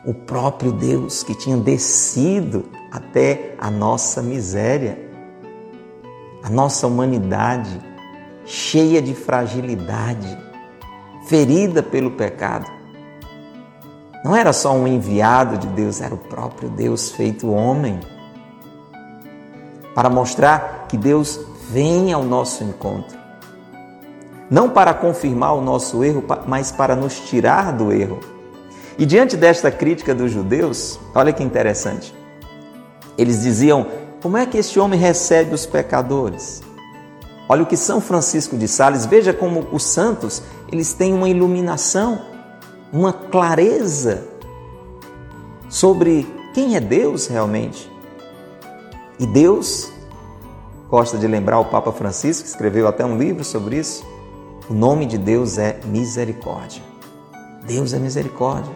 O 0.07 0.15
próprio 0.15 0.73
Deus 0.73 1.23
que 1.23 1.35
tinha 1.35 1.57
descido 1.57 2.71
até 2.91 3.55
a 3.59 3.71
nossa 3.71 4.23
miséria, 4.23 4.99
a 6.43 6.49
nossa 6.49 6.87
humanidade 6.87 7.79
cheia 8.47 9.01
de 9.03 9.15
fragilidade, 9.15 10.39
ferida 11.27 11.83
pelo 11.83 12.13
pecado. 12.13 12.71
Não 14.25 14.35
era 14.35 14.53
só 14.55 14.73
um 14.73 14.87
enviado 14.87 15.59
de 15.59 15.67
Deus, 15.69 16.01
era 16.01 16.15
o 16.15 16.19
próprio 16.19 16.71
Deus 16.71 17.11
feito 17.11 17.51
homem 17.51 18.01
para 19.95 20.09
mostrar 20.09 20.84
que 20.95 20.99
Deus 20.99 21.41
vem 21.71 22.13
ao 22.13 22.23
nosso 22.23 22.63
encontro. 22.63 23.19
Não 24.49 24.71
para 24.71 24.95
confirmar 24.95 25.57
o 25.57 25.61
nosso 25.61 26.05
erro, 26.05 26.23
mas 26.47 26.71
para 26.71 26.95
nos 26.95 27.19
tirar 27.19 27.73
do 27.73 27.93
erro. 27.93 28.21
E 28.97 29.05
diante 29.05 29.37
desta 29.37 29.73
crítica 29.73 30.15
dos 30.15 30.31
judeus, 30.31 31.01
olha 31.13 31.33
que 31.33 31.43
interessante. 31.43 32.15
Eles 33.19 33.43
diziam: 33.43 33.89
como 34.23 34.37
é 34.37 34.47
que 34.47 34.57
este 34.57 34.79
homem 34.79 35.01
recebe 35.01 35.53
os 35.53 35.67
pecadores? 35.67 36.63
Olha 37.49 37.65
o 37.65 37.67
que 37.67 37.77
São 37.77 38.01
Francisco 38.01 38.57
de 38.57 38.69
Sales, 38.69 39.05
veja 39.05 39.33
como 39.33 39.67
os 39.73 39.83
santos, 39.83 40.43
eles 40.71 40.95
têm 40.95 41.13
uma 41.13 41.29
iluminação, 41.29 42.23
uma 42.93 43.13
clareza 43.13 44.29
sobre 45.69 46.25
quem 46.55 46.77
é 46.77 46.81
Deus 46.81 47.27
realmente. 47.27 47.91
E 49.19 49.27
Deus, 49.27 49.93
gosta 50.89 51.19
de 51.19 51.27
lembrar 51.27 51.59
o 51.59 51.65
Papa 51.65 51.93
Francisco, 51.93 52.45
que 52.45 52.49
escreveu 52.49 52.87
até 52.87 53.05
um 53.05 53.17
livro 53.19 53.45
sobre 53.45 53.77
isso, 53.77 54.05
o 54.69 54.75
nome 54.75 55.07
de 55.07 55.19
Deus 55.19 55.59
é 55.59 55.81
misericórdia. 55.85 56.83
Deus 57.67 57.93
é 57.93 57.99
misericórdia. 57.99 58.73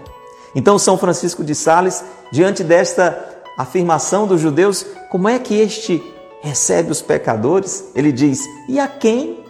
Então, 0.55 0.79
São 0.79 0.99
Francisco 0.99 1.45
de 1.45 1.55
Sales, 1.55 2.05
diante 2.33 2.65
desta 2.65 3.39
afirmação 3.57 4.27
dos 4.27 4.41
judeus, 4.41 4.85
como 5.11 5.29
é 5.29 5.39
que 5.39 5.55
este 5.55 6.03
recebe 6.41 6.91
os 6.91 7.03
pecadores? 7.03 7.91
Ele 7.95 8.13
diz: 8.13 8.45
E 8.69 8.79
a 8.79 8.89
quem 8.89 9.45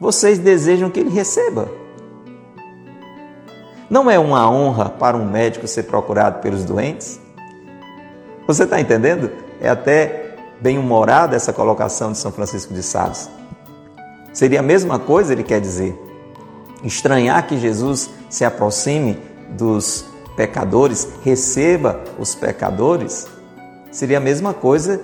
vocês 0.00 0.38
desejam 0.38 0.90
que 0.90 1.00
ele 1.00 1.10
receba? 1.10 1.70
Não 3.88 4.08
é 4.08 4.18
uma 4.18 4.48
honra 4.48 4.88
para 4.88 5.16
um 5.16 5.28
médico 5.28 5.66
ser 5.66 5.82
procurado 5.84 6.40
pelos 6.40 6.64
doentes? 6.64 7.20
Você 8.46 8.64
está 8.64 8.80
entendendo? 8.80 9.30
É 9.60 9.68
até 9.68 10.29
bem-humorada 10.60 11.36
essa 11.36 11.52
colocação 11.52 12.12
de 12.12 12.18
São 12.18 12.30
Francisco 12.30 12.74
de 12.74 12.82
Sales. 12.82 13.30
Seria 14.32 14.60
a 14.60 14.62
mesma 14.62 14.98
coisa, 14.98 15.32
ele 15.32 15.42
quer 15.42 15.60
dizer, 15.60 15.98
estranhar 16.84 17.46
que 17.46 17.58
Jesus 17.58 18.10
se 18.28 18.44
aproxime 18.44 19.18
dos 19.50 20.04
pecadores, 20.36 21.08
receba 21.22 22.02
os 22.18 22.34
pecadores, 22.34 23.26
seria 23.90 24.18
a 24.18 24.20
mesma 24.20 24.54
coisa 24.54 25.00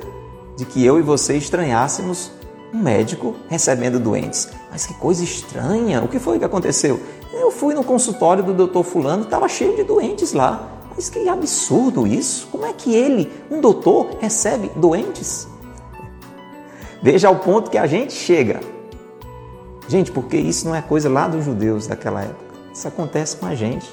de 0.57 0.65
que 0.65 0.85
eu 0.85 0.99
e 0.99 1.03
você 1.03 1.37
estranhássemos 1.37 2.31
um 2.73 2.79
médico 2.79 3.35
recebendo 3.49 3.99
doentes. 3.99 4.49
Mas 4.71 4.87
que 4.87 4.95
coisa 4.95 5.25
estranha! 5.25 6.03
O 6.03 6.09
que 6.09 6.19
foi 6.19 6.39
que 6.39 6.45
aconteceu? 6.45 7.01
Eu 7.33 7.51
fui 7.51 7.75
no 7.75 7.85
consultório 7.85 8.43
do 8.43 8.55
doutor 8.55 8.83
Fulano, 8.83 9.25
estava 9.25 9.49
cheio 9.49 9.77
de 9.77 9.83
doentes 9.85 10.33
lá. 10.33 10.76
Mas 10.97 11.11
que 11.11 11.29
absurdo 11.29 12.07
isso! 12.07 12.49
Como 12.51 12.65
é 12.65 12.73
que 12.73 12.95
ele, 12.95 13.31
um 13.51 13.61
doutor, 13.61 14.17
recebe 14.19 14.71
doentes? 14.75 15.47
Veja 17.03 17.29
ao 17.29 17.37
ponto 17.37 17.71
que 17.71 17.77
a 17.77 17.87
gente 17.87 18.15
chega. 18.15 18.61
Gente, 19.87 20.11
porque 20.11 20.39
isso 20.39 20.67
não 20.67 20.75
é 20.75 20.81
coisa 20.81 21.09
lá 21.09 21.29
dos 21.29 21.45
judeus 21.45 21.87
daquela 21.87 22.23
época. 22.23 22.57
Isso 22.73 22.89
acontece 22.89 23.37
com 23.37 23.47
a 23.47 23.55
gente. 23.55 23.87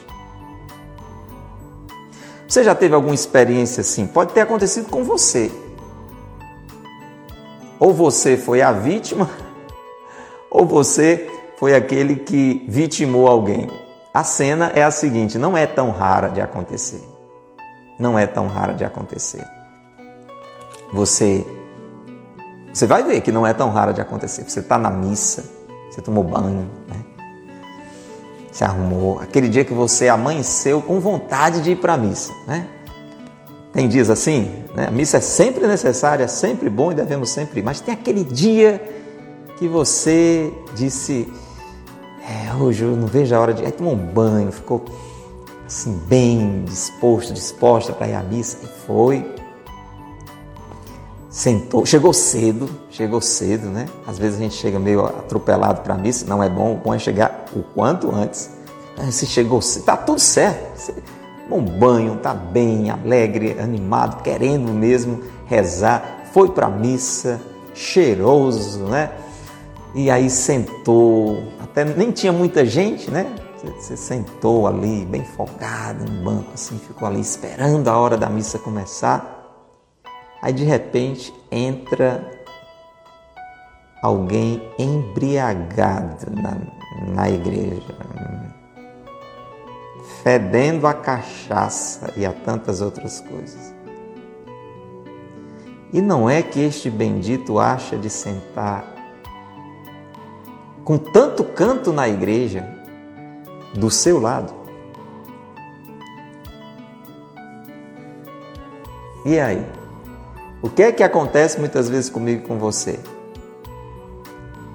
Você 2.48 2.64
já 2.64 2.74
teve 2.74 2.96
alguma 2.96 3.14
experiência 3.14 3.82
assim? 3.82 4.08
Pode 4.08 4.32
ter 4.32 4.42
acontecido 4.42 4.90
com 4.90 5.04
você. 5.04 5.52
Ou 7.80 7.94
você 7.94 8.38
foi 8.38 8.62
a 8.62 8.72
vítima, 8.72 9.30
ou 10.50 10.66
você 10.66 11.30
foi 11.58 11.76
aquele 11.76 12.16
que 12.16 12.66
vitimou 12.68 13.28
alguém. 13.28 13.83
A 14.14 14.24
cena 14.24 14.72
é 14.76 14.84
a 14.84 14.92
seguinte: 14.92 15.38
não 15.38 15.58
é 15.58 15.66
tão 15.66 15.90
rara 15.90 16.30
de 16.30 16.40
acontecer. 16.40 17.02
Não 17.98 18.18
é 18.18 18.28
tão 18.28 18.48
rara 18.48 18.74
de 18.74 18.86
acontecer. 18.86 19.46
Você, 20.92 21.46
você 22.72 22.86
vai 22.86 23.04
ver 23.04 23.22
que 23.22 23.32
não 23.32 23.46
é 23.48 23.54
tão 23.54 23.72
rara 23.72 23.92
de 23.92 24.02
acontecer. 24.02 24.44
Você 24.44 24.60
está 24.60 24.78
na 24.78 24.92
missa, 24.92 25.44
você 25.90 26.02
tomou 26.02 26.24
banho, 26.24 26.70
né? 26.88 27.04
se 28.52 28.64
arrumou. 28.64 29.20
Aquele 29.20 29.50
dia 29.50 29.66
que 29.66 29.74
você 29.74 30.08
amanheceu 30.08 30.80
com 30.82 31.00
vontade 31.00 31.62
de 31.62 31.72
ir 31.72 31.78
para 31.78 31.94
a 31.94 31.98
missa. 31.98 32.32
Né? 32.48 32.68
Tem 33.74 33.90
dias 33.90 34.12
assim, 34.12 34.64
né? 34.76 34.88
a 34.88 34.92
missa 34.92 35.18
é 35.18 35.22
sempre 35.22 35.66
necessária, 35.66 36.26
é 36.26 36.28
sempre 36.28 36.70
bom 36.70 36.92
e 36.92 36.96
devemos 36.96 37.32
sempre 37.32 37.62
ir. 37.62 37.64
Mas 37.64 37.82
tem 37.82 37.94
aquele 37.94 38.24
dia 38.24 38.80
que 39.58 39.68
você 39.68 40.54
disse: 40.76 41.32
é, 42.28 42.56
hoje 42.56 42.84
eu 42.84 42.96
não 42.96 43.08
vejo 43.08 43.36
a 43.36 43.40
hora 43.40 43.54
de. 43.54 43.66
Aí 43.66 43.72
tomou 43.72 43.94
um 43.94 43.98
banho, 43.98 44.52
ficou 44.52 44.86
assim, 45.66 46.00
bem 46.08 46.64
disposto, 46.64 47.34
disposta 47.34 47.92
para 47.92 48.08
ir 48.08 48.14
à 48.14 48.24
missa. 48.24 48.60
E 48.64 48.68
foi. 48.86 49.30
Sentou, 51.30 51.86
chegou 51.86 52.14
cedo, 52.14 52.70
chegou 52.92 53.20
cedo, 53.20 53.68
né? 53.68 53.88
Às 54.06 54.20
vezes 54.20 54.40
a 54.40 54.44
gente 54.44 54.56
chega 54.56 54.78
meio 54.78 55.04
atropelado 55.04 55.82
para 55.82 55.96
a 55.96 55.98
missa, 55.98 56.26
não 56.28 56.44
é 56.44 56.48
bom, 56.48 56.74
o 56.74 56.78
bom 56.78 56.94
é 56.94 57.00
chegar 57.00 57.46
o 57.56 57.64
quanto 57.64 58.14
antes. 58.14 58.52
Se 59.10 59.26
chegou 59.26 59.60
cedo, 59.60 59.84
tá 59.84 59.98
tudo 59.98 60.20
certo. 60.20 60.94
Bom 61.50 61.60
banho, 61.60 62.18
tá 62.18 62.34
bem, 62.34 62.92
alegre, 62.92 63.58
animado, 63.60 64.22
querendo 64.22 64.72
mesmo 64.72 65.22
rezar. 65.48 66.30
Foi 66.32 66.50
para 66.50 66.68
a 66.68 66.70
missa, 66.70 67.42
cheiroso, 67.74 68.84
né? 68.86 69.10
E 69.96 70.10
aí 70.10 70.30
sentou, 70.30 71.54
até 71.60 71.86
nem 71.86 72.12
tinha 72.12 72.34
muita 72.34 72.66
gente, 72.66 73.12
né? 73.12 73.26
Você 73.64 73.96
sentou 73.96 74.68
ali, 74.68 75.06
bem 75.06 75.24
folgado 75.24 76.04
no 76.04 76.24
banco, 76.24 76.52
assim, 76.54 76.78
ficou 76.80 77.08
ali 77.08 77.22
esperando 77.22 77.88
a 77.88 77.98
hora 77.98 78.18
da 78.18 78.28
missa 78.28 78.60
começar. 78.60 79.34
Aí 80.42 80.52
de 80.52 80.66
repente 80.66 81.34
entra 81.50 82.30
alguém 84.02 84.62
embriagado 84.78 86.26
na, 86.32 86.58
na 87.14 87.30
igreja, 87.30 87.96
fedendo 90.22 90.88
a 90.88 90.94
cachaça 90.94 92.12
e 92.18 92.26
a 92.26 92.34
tantas 92.34 92.82
outras 92.82 93.22
coisas. 93.22 93.74
E 95.94 96.02
não 96.02 96.30
é 96.30 96.42
que 96.42 96.60
este 96.60 96.90
bendito 96.90 97.60
acha 97.60 97.96
de 97.96 98.10
sentar 98.10 98.93
com 100.84 100.98
tanto 100.98 101.44
canto 101.44 101.94
na 101.94 102.08
igreja 102.08 102.68
do 103.74 103.90
seu 103.90 104.20
lado. 104.20 104.54
E 109.26 109.40
aí? 109.40 109.66
O 110.62 110.70
que 110.70 110.84
é 110.84 110.92
que 110.92 111.04
acontece 111.04 111.60
muitas 111.60 111.90
vezes 111.90 112.10
comigo 112.10 112.44
e 112.44 112.48
com 112.48 112.58
você? 112.58 113.00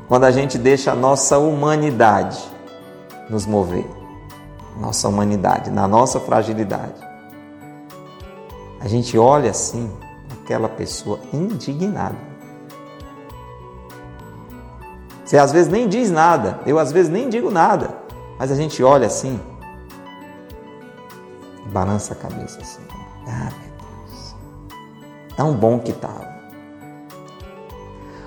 Quando 0.07 0.25
a 0.25 0.31
gente 0.31 0.57
deixa 0.57 0.93
a 0.93 0.95
nossa 0.95 1.39
humanidade 1.39 2.43
nos 3.29 3.45
mover, 3.45 3.87
nossa 4.81 5.09
humanidade, 5.09 5.71
na 5.71 5.87
nossa 5.87 6.19
fragilidade. 6.19 7.07
A 8.81 8.89
gente 8.89 9.19
olha 9.19 9.51
assim 9.51 9.91
aquela 10.31 10.69
pessoa 10.69 11.21
indignada. 11.33 12.17
Você 15.29 15.37
às 15.37 15.53
vezes 15.53 15.71
nem 15.71 15.87
diz 15.87 16.11
nada, 16.11 16.59
eu 16.65 16.79
às 16.79 16.91
vezes 16.91 17.13
nem 17.13 17.29
digo 17.29 17.51
nada, 17.51 17.95
mas 18.39 18.51
a 18.51 18.55
gente 18.55 18.83
olha 18.83 19.09
assim, 19.09 19.39
balança 21.67 22.15
a 22.15 22.17
cabeça 22.17 22.59
assim. 22.63 22.81
Ah, 23.27 23.51
meu 23.61 23.71
Deus, 23.77 24.37
tão 25.37 25.53
bom 25.53 25.81
que 25.81 25.91
estava. 25.91 26.35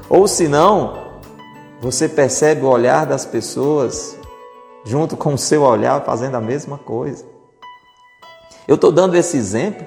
Ou 0.08 0.28
se 0.28 0.48
não, 0.48 1.18
você 1.82 2.08
percebe 2.08 2.62
o 2.62 2.70
olhar 2.70 3.08
das 3.08 3.26
pessoas 3.26 4.16
junto 4.86 5.18
com 5.18 5.34
o 5.34 5.40
seu 5.40 5.64
olhar 5.64 6.06
fazendo 6.06 6.36
a 6.36 6.40
mesma 6.40 6.78
coisa. 6.78 7.26
Eu 8.68 8.76
estou 8.76 8.92
dando 8.92 9.16
esse 9.16 9.38
exemplo, 9.38 9.84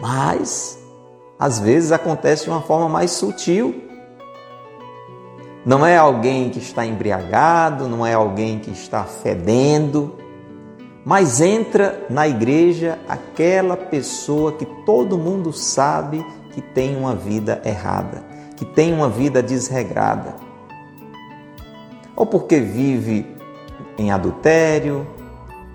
mas 0.00 0.78
às 1.36 1.58
vezes 1.58 1.90
acontece 1.90 2.44
de 2.44 2.50
uma 2.50 2.62
forma 2.62 2.88
mais 2.88 3.10
sutil. 3.10 3.87
Não 5.64 5.84
é 5.84 5.96
alguém 5.96 6.50
que 6.50 6.58
está 6.58 6.86
embriagado, 6.86 7.88
não 7.88 8.06
é 8.06 8.14
alguém 8.14 8.58
que 8.58 8.70
está 8.70 9.04
fedendo, 9.04 10.14
mas 11.04 11.40
entra 11.40 12.06
na 12.08 12.28
igreja 12.28 12.98
aquela 13.08 13.76
pessoa 13.76 14.52
que 14.52 14.64
todo 14.84 15.18
mundo 15.18 15.52
sabe 15.52 16.24
que 16.52 16.60
tem 16.60 16.96
uma 16.96 17.14
vida 17.14 17.60
errada, 17.64 18.22
que 18.56 18.64
tem 18.64 18.92
uma 18.92 19.08
vida 19.08 19.42
desregrada. 19.42 20.34
Ou 22.14 22.26
porque 22.26 22.60
vive 22.60 23.26
em 23.96 24.10
adultério, 24.10 25.06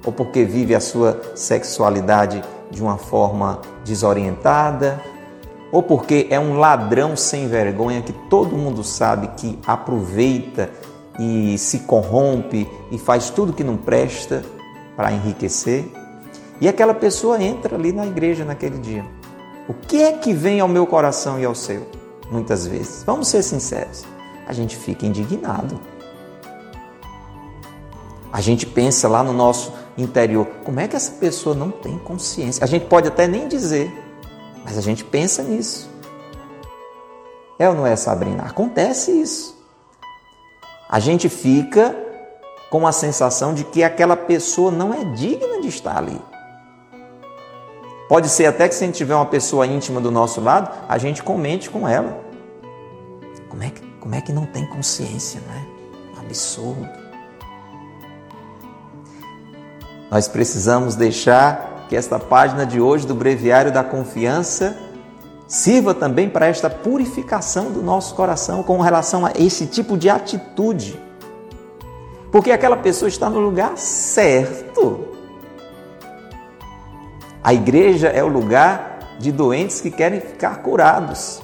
ou 0.06 0.12
porque 0.12 0.44
vive 0.44 0.76
a 0.76 0.80
sua 0.80 1.20
sexualidade 1.36 2.44
de 2.70 2.82
uma 2.82 2.98
forma 2.98 3.60
desorientada, 3.86 5.02
ou 5.74 5.82
porque 5.82 6.28
é 6.30 6.40
um 6.40 6.60
ladrão 6.60 7.18
sem 7.18 7.48
vergonha 7.48 8.04
que 8.04 8.14
todo 8.14 8.56
mundo 8.56 8.84
sabe 8.84 9.30
que 9.36 9.58
aproveita 9.66 10.70
e 11.20 11.58
se 11.58 11.80
corrompe 11.80 12.70
e 12.92 13.00
faz 13.00 13.32
tudo 13.32 13.52
que 13.52 13.64
não 13.64 13.76
presta 13.76 14.46
para 14.96 15.12
enriquecer. 15.12 15.84
E 16.62 16.68
aquela 16.68 16.94
pessoa 16.94 17.42
entra 17.42 17.76
ali 17.76 17.92
na 17.92 18.06
igreja 18.06 18.46
naquele 18.46 18.78
dia. 18.78 19.04
O 19.68 19.74
que 19.74 20.04
é 20.04 20.12
que 20.12 20.32
vem 20.32 20.60
ao 20.60 20.68
meu 20.68 20.86
coração 20.86 21.40
e 21.40 21.46
ao 21.46 21.56
seu? 21.56 21.88
Muitas 22.30 22.68
vezes. 22.68 23.04
Vamos 23.04 23.28
ser 23.28 23.42
sinceros. 23.42 24.06
A 24.48 24.54
gente 24.54 24.78
fica 24.78 25.08
indignado. 25.08 25.80
A 28.32 28.42
gente 28.42 28.68
pensa 28.68 29.08
lá 29.08 29.24
no 29.24 29.34
nosso 29.34 29.74
interior, 29.98 30.46
como 30.64 30.80
é 30.80 30.88
que 30.88 30.96
essa 30.96 31.14
pessoa 31.14 31.56
não 31.56 31.72
tem 31.72 31.98
consciência? 31.98 32.64
A 32.64 32.68
gente 32.68 32.86
pode 32.86 33.08
até 33.08 33.28
nem 33.28 33.48
dizer, 33.48 33.92
mas 34.64 34.78
a 34.78 34.82
gente 34.82 35.04
pensa 35.04 35.44
nisso. 35.44 35.90
É 37.60 37.70
ou 37.70 37.76
não 37.76 37.86
é, 37.86 37.96
Sabrina? 37.96 38.44
Acontece 38.44 39.12
isso. 39.12 39.56
A 40.90 41.00
gente 41.00 41.30
fica 41.30 41.96
com 42.70 42.88
a 42.88 42.92
sensação 42.92 43.54
de 43.54 43.64
que 43.64 43.84
aquela 43.84 44.16
pessoa 44.16 44.72
não 44.72 44.94
é 44.94 45.04
digna 45.06 45.62
de 45.62 45.68
estar 45.68 45.98
ali. 45.98 46.20
Pode 48.08 48.30
ser 48.30 48.46
até 48.46 48.68
que 48.68 48.76
se 48.76 48.84
a 48.84 48.88
gente 48.88 48.98
tiver 48.98 49.16
uma 49.16 49.26
pessoa 49.26 49.66
íntima 49.66 50.02
do 50.02 50.12
nosso 50.12 50.42
lado, 50.42 50.72
a 50.88 50.98
gente 50.98 51.24
comente 51.24 51.70
com 51.70 51.88
ela. 51.88 52.22
Como 53.50 53.64
é 53.64 53.70
que, 53.70 53.82
como 54.00 54.16
é 54.16 54.22
que 54.22 54.34
não 54.34 54.46
tem 54.46 54.66
consciência, 54.68 55.42
não 55.48 55.54
é? 55.54 56.18
Um 56.18 56.26
absurdo. 56.26 56.90
Nós 60.12 60.28
precisamos 60.28 60.96
deixar 60.96 61.73
que 61.94 61.98
esta 61.98 62.18
página 62.18 62.66
de 62.66 62.82
hoje 62.82 63.06
do 63.06 63.14
Breviário 63.14 63.72
da 63.72 63.84
Confiança 63.84 64.76
sirva 65.48 65.94
também 65.94 66.28
para 66.28 66.48
esta 66.48 66.68
purificação 66.68 67.72
do 67.72 67.84
nosso 67.84 68.16
coração 68.16 68.64
com 68.64 68.82
relação 68.82 69.24
a 69.24 69.32
esse 69.36 69.68
tipo 69.68 69.96
de 69.96 70.10
atitude. 70.10 71.00
Porque 72.32 72.52
aquela 72.52 72.78
pessoa 72.78 73.08
está 73.08 73.30
no 73.30 73.40
lugar 73.40 73.78
certo. 73.78 75.06
A 77.44 77.54
igreja 77.54 78.08
é 78.08 78.24
o 78.24 78.28
lugar 78.28 79.18
de 79.20 79.32
doentes 79.32 79.80
que 79.80 79.92
querem 79.92 80.20
ficar 80.20 80.64
curados. 80.64 81.44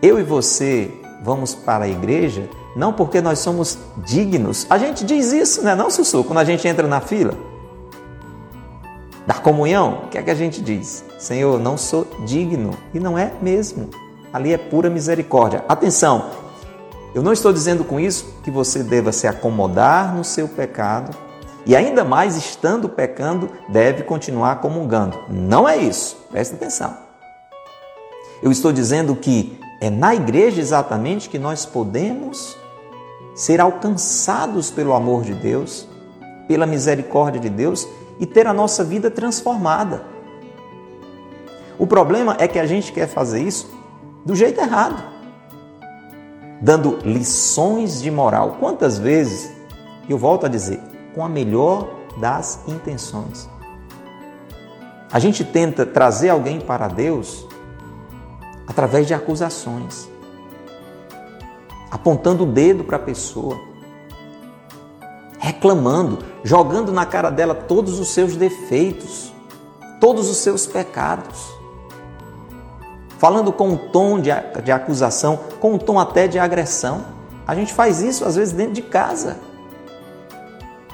Eu 0.00 0.18
e 0.18 0.22
você 0.22 0.90
vamos 1.22 1.54
para 1.54 1.84
a 1.84 1.88
igreja 1.88 2.48
não 2.74 2.90
porque 2.90 3.20
nós 3.20 3.40
somos 3.40 3.76
dignos. 3.98 4.66
A 4.70 4.78
gente 4.78 5.04
diz 5.04 5.30
isso, 5.30 5.62
né? 5.62 5.74
Não, 5.74 5.90
Sussu, 5.90 6.24
quando 6.24 6.38
a 6.38 6.44
gente 6.44 6.66
entra 6.66 6.88
na 6.88 7.02
fila 7.02 7.52
da 9.26 9.34
comunhão, 9.34 10.04
o 10.04 10.08
que 10.08 10.18
é 10.18 10.22
que 10.22 10.30
a 10.30 10.34
gente 10.34 10.60
diz? 10.60 11.04
Senhor, 11.18 11.58
não 11.58 11.78
sou 11.78 12.06
digno. 12.26 12.72
E 12.92 13.00
não 13.00 13.18
é 13.18 13.32
mesmo. 13.40 13.88
Ali 14.32 14.52
é 14.52 14.58
pura 14.58 14.90
misericórdia. 14.90 15.64
Atenção, 15.68 16.30
eu 17.14 17.22
não 17.22 17.32
estou 17.32 17.52
dizendo 17.52 17.84
com 17.84 17.98
isso 17.98 18.34
que 18.42 18.50
você 18.50 18.82
deva 18.82 19.12
se 19.12 19.26
acomodar 19.26 20.14
no 20.14 20.24
seu 20.24 20.48
pecado 20.48 21.16
e 21.64 21.74
ainda 21.74 22.04
mais 22.04 22.36
estando 22.36 22.88
pecando, 22.88 23.48
deve 23.68 24.02
continuar 24.02 24.60
comungando. 24.60 25.18
Não 25.30 25.66
é 25.66 25.76
isso. 25.78 26.16
Presta 26.30 26.56
atenção. 26.56 26.94
Eu 28.42 28.52
estou 28.52 28.72
dizendo 28.72 29.16
que 29.16 29.58
é 29.80 29.88
na 29.88 30.14
igreja 30.14 30.60
exatamente 30.60 31.30
que 31.30 31.38
nós 31.38 31.64
podemos 31.64 32.56
ser 33.34 33.60
alcançados 33.60 34.70
pelo 34.70 34.92
amor 34.92 35.22
de 35.22 35.34
Deus, 35.34 35.88
pela 36.46 36.66
misericórdia 36.66 37.40
de 37.40 37.48
Deus 37.48 37.88
e 38.18 38.26
ter 38.26 38.46
a 38.46 38.52
nossa 38.52 38.84
vida 38.84 39.10
transformada. 39.10 40.04
O 41.78 41.86
problema 41.86 42.36
é 42.38 42.46
que 42.46 42.58
a 42.58 42.66
gente 42.66 42.92
quer 42.92 43.08
fazer 43.08 43.42
isso 43.42 43.72
do 44.24 44.34
jeito 44.34 44.60
errado, 44.60 45.02
dando 46.60 46.98
lições 47.04 48.00
de 48.00 48.10
moral. 48.10 48.56
Quantas 48.60 48.98
vezes, 48.98 49.52
eu 50.08 50.16
volto 50.16 50.46
a 50.46 50.48
dizer, 50.48 50.80
com 51.14 51.24
a 51.24 51.28
melhor 51.28 51.88
das 52.16 52.60
intenções. 52.68 53.48
A 55.10 55.18
gente 55.18 55.44
tenta 55.44 55.84
trazer 55.84 56.30
alguém 56.30 56.60
para 56.60 56.88
Deus 56.88 57.46
através 58.66 59.06
de 59.06 59.14
acusações, 59.14 60.08
apontando 61.90 62.44
o 62.44 62.46
dedo 62.46 62.82
para 62.82 62.96
a 62.96 63.00
pessoa 63.00 63.73
reclamando, 65.44 66.20
jogando 66.42 66.90
na 66.90 67.04
cara 67.04 67.28
dela 67.28 67.54
todos 67.54 68.00
os 68.00 68.08
seus 68.08 68.34
defeitos, 68.34 69.30
todos 70.00 70.30
os 70.30 70.38
seus 70.38 70.66
pecados. 70.66 71.52
Falando 73.18 73.52
com 73.52 73.68
um 73.68 73.76
tom 73.76 74.18
de, 74.18 74.30
de 74.64 74.72
acusação, 74.72 75.38
com 75.60 75.74
um 75.74 75.78
tom 75.78 76.00
até 76.00 76.26
de 76.26 76.38
agressão. 76.38 77.04
A 77.46 77.54
gente 77.54 77.74
faz 77.74 78.00
isso 78.00 78.24
às 78.24 78.36
vezes 78.36 78.54
dentro 78.54 78.72
de 78.72 78.80
casa, 78.80 79.36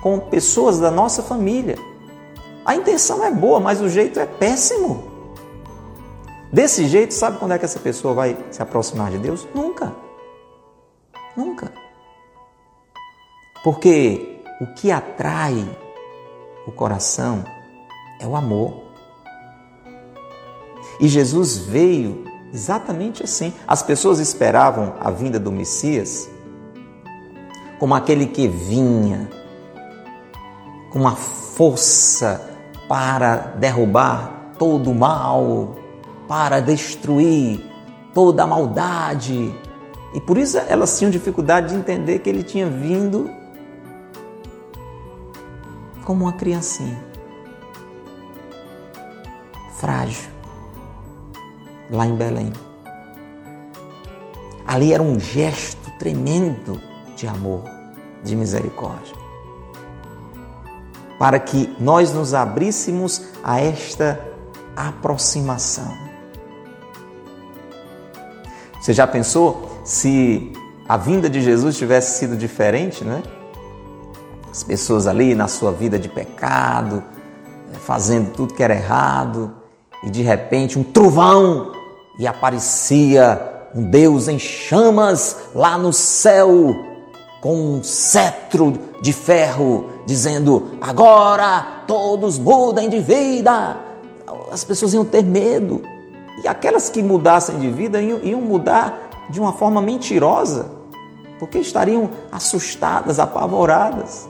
com 0.02 0.18
pessoas 0.18 0.80
da 0.80 0.90
nossa 0.90 1.22
família. 1.22 1.78
A 2.64 2.74
intenção 2.74 3.24
é 3.24 3.30
boa, 3.30 3.60
mas 3.60 3.80
o 3.80 3.88
jeito 3.88 4.18
é 4.18 4.26
péssimo. 4.26 5.04
Desse 6.52 6.88
jeito, 6.88 7.14
sabe 7.14 7.38
quando 7.38 7.52
é 7.52 7.58
que 7.58 7.64
essa 7.64 7.78
pessoa 7.78 8.14
vai 8.14 8.36
se 8.50 8.60
aproximar 8.60 9.12
de 9.12 9.18
Deus? 9.18 9.46
Nunca. 9.54 9.92
Nunca. 11.36 11.72
Porque 13.62 14.30
o 14.61 14.66
que 14.66 14.92
atrai 14.92 15.66
o 16.66 16.70
coração 16.70 17.42
é 18.20 18.27
o 18.27 18.37
amor. 18.37 18.83
E 21.01 21.09
Jesus 21.09 21.57
veio 21.57 22.25
exatamente 22.53 23.23
assim. 23.23 23.55
As 23.66 23.83
pessoas 23.83 24.18
esperavam 24.18 24.94
a 25.01 25.11
vinda 25.11 25.38
do 25.38 25.51
Messias 25.51 26.29
como 27.79 27.94
aquele 27.94 28.27
que 28.27 28.46
vinha 28.46 29.31
com 30.90 30.99
uma 30.99 31.16
força 31.16 32.51
para 32.87 33.55
derrubar 33.59 34.53
todo 34.59 34.90
o 34.90 34.94
mal, 34.94 35.77
para 36.29 36.61
destruir 36.61 37.64
toda 38.12 38.42
a 38.42 38.46
maldade. 38.46 39.55
E 40.12 40.20
por 40.20 40.37
isso 40.37 40.59
elas 40.68 40.99
tinham 40.99 41.11
dificuldade 41.11 41.68
de 41.68 41.77
entender 41.77 42.18
que 42.18 42.29
ele 42.29 42.42
tinha 42.42 42.68
vindo 42.68 43.39
como 46.11 46.25
uma 46.25 46.33
criancinha, 46.33 47.01
frágil, 49.77 50.29
lá 51.88 52.05
em 52.05 52.16
Belém. 52.16 52.53
Ali 54.66 54.92
era 54.92 55.01
um 55.01 55.20
gesto 55.20 55.88
tremendo 56.01 56.81
de 57.14 57.29
amor, 57.29 57.62
de 58.25 58.35
misericórdia, 58.35 59.14
para 61.16 61.38
que 61.38 61.73
nós 61.79 62.12
nos 62.12 62.35
abríssemos 62.35 63.27
a 63.44 63.61
esta 63.61 64.18
aproximação. 64.75 65.96
Você 68.81 68.92
já 68.92 69.07
pensou 69.07 69.81
se 69.85 70.53
a 70.88 70.96
vinda 70.96 71.31
de 71.31 71.40
Jesus 71.40 71.77
tivesse 71.77 72.18
sido 72.18 72.37
diferente, 72.37 73.05
né? 73.05 73.23
As 74.50 74.64
pessoas 74.64 75.06
ali 75.06 75.34
na 75.34 75.46
sua 75.46 75.70
vida 75.70 75.98
de 75.98 76.08
pecado, 76.08 77.02
fazendo 77.80 78.32
tudo 78.32 78.54
que 78.54 78.62
era 78.62 78.74
errado, 78.74 79.54
e 80.02 80.10
de 80.10 80.22
repente 80.22 80.78
um 80.78 80.82
trovão 80.82 81.72
e 82.18 82.26
aparecia 82.26 83.68
um 83.74 83.82
Deus 83.82 84.26
em 84.26 84.38
chamas 84.38 85.36
lá 85.54 85.78
no 85.78 85.92
céu, 85.92 86.74
com 87.40 87.76
um 87.76 87.82
cetro 87.82 88.78
de 89.00 89.12
ferro, 89.12 89.86
dizendo: 90.04 90.72
Agora 90.80 91.84
todos 91.86 92.38
mudem 92.38 92.88
de 92.88 92.98
vida. 92.98 93.76
As 94.50 94.64
pessoas 94.64 94.92
iam 94.94 95.04
ter 95.04 95.22
medo. 95.22 95.82
E 96.42 96.48
aquelas 96.48 96.88
que 96.88 97.02
mudassem 97.02 97.58
de 97.58 97.70
vida 97.70 98.00
iam, 98.00 98.18
iam 98.22 98.40
mudar 98.40 99.10
de 99.28 99.38
uma 99.38 99.52
forma 99.52 99.80
mentirosa, 99.80 100.66
porque 101.38 101.58
estariam 101.58 102.10
assustadas, 102.32 103.18
apavoradas. 103.18 104.30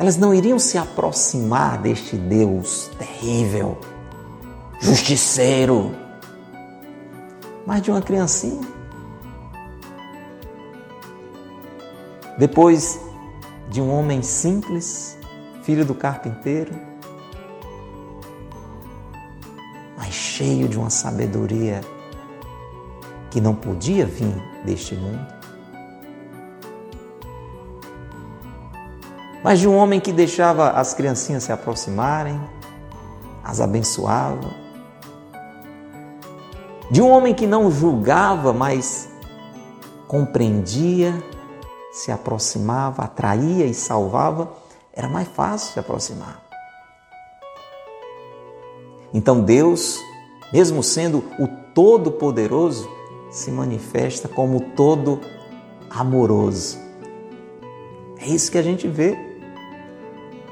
Elas 0.00 0.16
não 0.16 0.32
iriam 0.32 0.58
se 0.58 0.78
aproximar 0.78 1.76
deste 1.76 2.16
Deus 2.16 2.90
terrível, 2.98 3.76
justiceiro, 4.80 5.94
mas 7.66 7.82
de 7.82 7.90
uma 7.90 8.00
criancinha. 8.00 8.66
Depois 12.38 12.98
de 13.68 13.82
um 13.82 13.92
homem 13.92 14.22
simples, 14.22 15.18
filho 15.64 15.84
do 15.84 15.94
carpinteiro, 15.94 16.72
mas 19.98 20.14
cheio 20.14 20.66
de 20.66 20.78
uma 20.78 20.88
sabedoria 20.88 21.82
que 23.30 23.38
não 23.38 23.54
podia 23.54 24.06
vir 24.06 24.32
deste 24.64 24.94
mundo. 24.94 25.39
Mas 29.42 29.58
de 29.58 29.68
um 29.68 29.76
homem 29.76 30.00
que 30.00 30.12
deixava 30.12 30.70
as 30.70 30.94
criancinhas 30.94 31.44
se 31.44 31.52
aproximarem, 31.52 32.40
as 33.42 33.60
abençoava, 33.60 34.50
de 36.90 37.00
um 37.00 37.08
homem 37.08 37.32
que 37.32 37.46
não 37.46 37.70
julgava, 37.70 38.52
mas 38.52 39.08
compreendia, 40.08 41.14
se 41.92 42.10
aproximava, 42.10 43.04
atraía 43.04 43.64
e 43.64 43.72
salvava, 43.72 44.52
era 44.92 45.08
mais 45.08 45.28
fácil 45.28 45.72
se 45.72 45.78
aproximar. 45.78 46.42
Então 49.14 49.40
Deus, 49.40 49.98
mesmo 50.52 50.82
sendo 50.82 51.18
o 51.38 51.46
Todo-Poderoso, 51.74 52.90
se 53.30 53.50
manifesta 53.50 54.28
como 54.28 54.60
Todo 54.74 55.20
Amoroso. 55.88 56.78
É 58.18 58.26
isso 58.26 58.50
que 58.50 58.58
a 58.58 58.62
gente 58.62 58.86
vê 58.86 59.29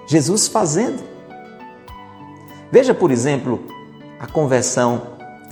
Jesus 0.08 0.48
fazendo. 0.48 1.02
Veja, 2.72 2.94
por 2.94 3.10
exemplo, 3.10 3.60
a 4.18 4.26
conversão 4.26 5.02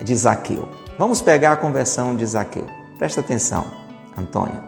de 0.03 0.16
Zaqueu. 0.16 0.66
Vamos 0.99 1.21
pegar 1.21 1.53
a 1.53 1.57
conversão 1.57 2.16
de 2.16 2.25
Zaqueu. 2.25 2.66
Presta 2.99 3.21
atenção, 3.21 3.66
Antônio. 4.16 4.59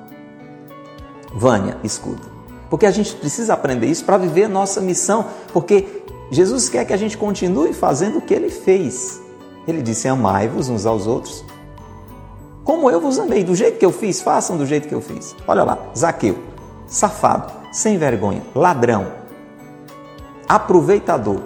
Vânia, 1.35 1.79
escuta. 1.83 2.29
Porque 2.69 2.85
a 2.85 2.91
gente 2.91 3.15
precisa 3.15 3.55
aprender 3.55 3.87
isso 3.87 4.05
para 4.05 4.19
viver 4.19 4.45
a 4.45 4.49
nossa 4.49 4.79
missão, 4.79 5.25
porque 5.55 6.05
Jesus 6.31 6.69
quer 6.69 6.85
que 6.85 6.93
a 6.93 6.97
gente 6.99 7.17
continue 7.17 7.73
fazendo 7.73 8.19
o 8.19 8.21
que 8.21 8.35
ele 8.35 8.51
fez. 8.51 9.23
Ele 9.67 9.81
disse: 9.81 10.07
Amai-vos 10.07 10.69
uns 10.69 10.85
aos 10.85 11.07
outros. 11.07 11.43
Como 12.63 12.91
eu 12.91 13.01
vos 13.01 13.19
amei, 13.19 13.43
do 13.43 13.55
jeito 13.55 13.79
que 13.79 13.87
eu 13.87 13.93
fiz, 13.93 14.21
façam 14.21 14.59
do 14.59 14.67
jeito 14.67 14.87
que 14.87 14.95
eu 14.95 15.01
fiz. 15.01 15.35
Olha 15.47 15.65
lá, 15.65 15.79
Zaqueu, 15.97 16.39
safado, 16.87 17.51
sem 17.73 17.97
vergonha, 17.97 18.43
ladrão, 18.55 19.18
aproveitador. 20.49 21.41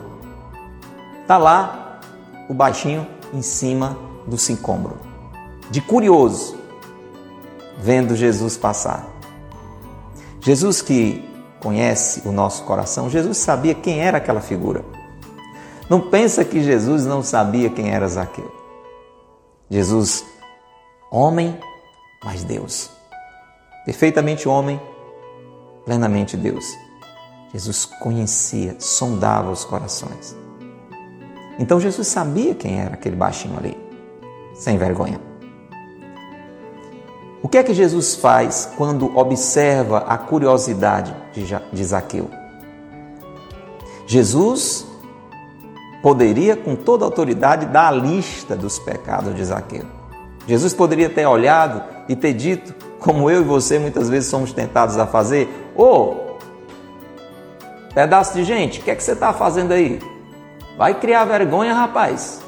Está 1.23 1.37
lá 1.37 2.01
o 2.49 2.55
baixinho 2.55 3.07
em 3.33 3.43
cima 3.43 3.97
do 4.27 4.39
sincômoro, 4.39 4.97
de 5.71 5.81
curioso, 5.81 6.57
vendo 7.79 8.15
Jesus 8.15 8.57
passar. 8.57 9.07
Jesus 10.41 10.83
que 10.83 11.29
conhece 11.61 12.27
o 12.27 12.33
nosso 12.33 12.65
coração, 12.65 13.09
Jesus 13.09 13.39
sabia 13.39 13.75
quem 13.75 14.01
era 14.01 14.19
aquela 14.19 14.41
figura. 14.41 14.85
Não 15.89 16.01
pensa 16.01 16.45
que 16.45 16.63
Jesus 16.63 17.05
não 17.05 17.23
sabia 17.23 17.71
quem 17.71 17.91
era 17.91 18.09
Zaqueu. 18.09 18.51
Jesus, 19.71 20.25
homem, 21.11 21.59
mas 22.25 22.45
Deus. 22.45 22.91
Perfeitamente 23.85 24.49
homem, 24.49 24.81
plenamente 25.85 26.37
Deus. 26.37 26.65
Jesus 27.53 27.85
conhecia, 27.85 28.77
sondava 28.79 29.51
os 29.51 29.65
corações. 29.65 30.35
Então 31.59 31.79
Jesus 31.79 32.09
sabia 32.09 32.55
quem 32.55 32.81
era 32.81 32.95
aquele 32.95 33.15
baixinho 33.15 33.57
ali, 33.59 33.77
sem 34.55 34.79
vergonha. 34.79 35.21
O 37.43 37.49
que 37.49 37.59
é 37.59 37.63
que 37.63 37.75
Jesus 37.75 38.15
faz 38.15 38.71
quando 38.77 39.17
observa 39.19 39.99
a 39.99 40.17
curiosidade 40.17 41.15
de 41.73 41.85
Zaqueu? 41.85 42.31
Jesus 44.07 44.87
poderia, 46.03 46.57
com 46.57 46.75
toda 46.75 47.05
autoridade, 47.05 47.67
dar 47.67 47.89
a 47.89 47.91
lista 47.91 48.57
dos 48.57 48.79
pecados 48.79 49.35
de 49.35 49.45
Zaqueu. 49.45 49.85
Jesus 50.47 50.73
poderia 50.73 51.11
ter 51.11 51.27
olhado 51.27 51.83
e 52.09 52.17
ter 52.17 52.33
dito, 52.33 52.75
como 52.99 53.31
eu 53.31 53.43
e 53.43 53.45
você 53.45 53.79
muitas 53.79 54.09
vezes 54.09 54.29
somos 54.29 54.53
tentados 54.53 54.97
a 54.99 55.07
fazer: 55.07 55.49
Ô, 55.77 55.85
oh, 55.85 56.32
Pedaço 57.95 58.35
de 58.35 58.45
gente, 58.45 58.81
o 58.81 58.83
que 58.83 58.91
é 58.91 58.95
que 58.95 59.03
você 59.03 59.13
está 59.13 59.33
fazendo 59.33 59.73
aí? 59.73 60.01
Vai 60.79 60.99
criar 60.99 61.25
vergonha, 61.25 61.75
rapaz. 61.75 62.43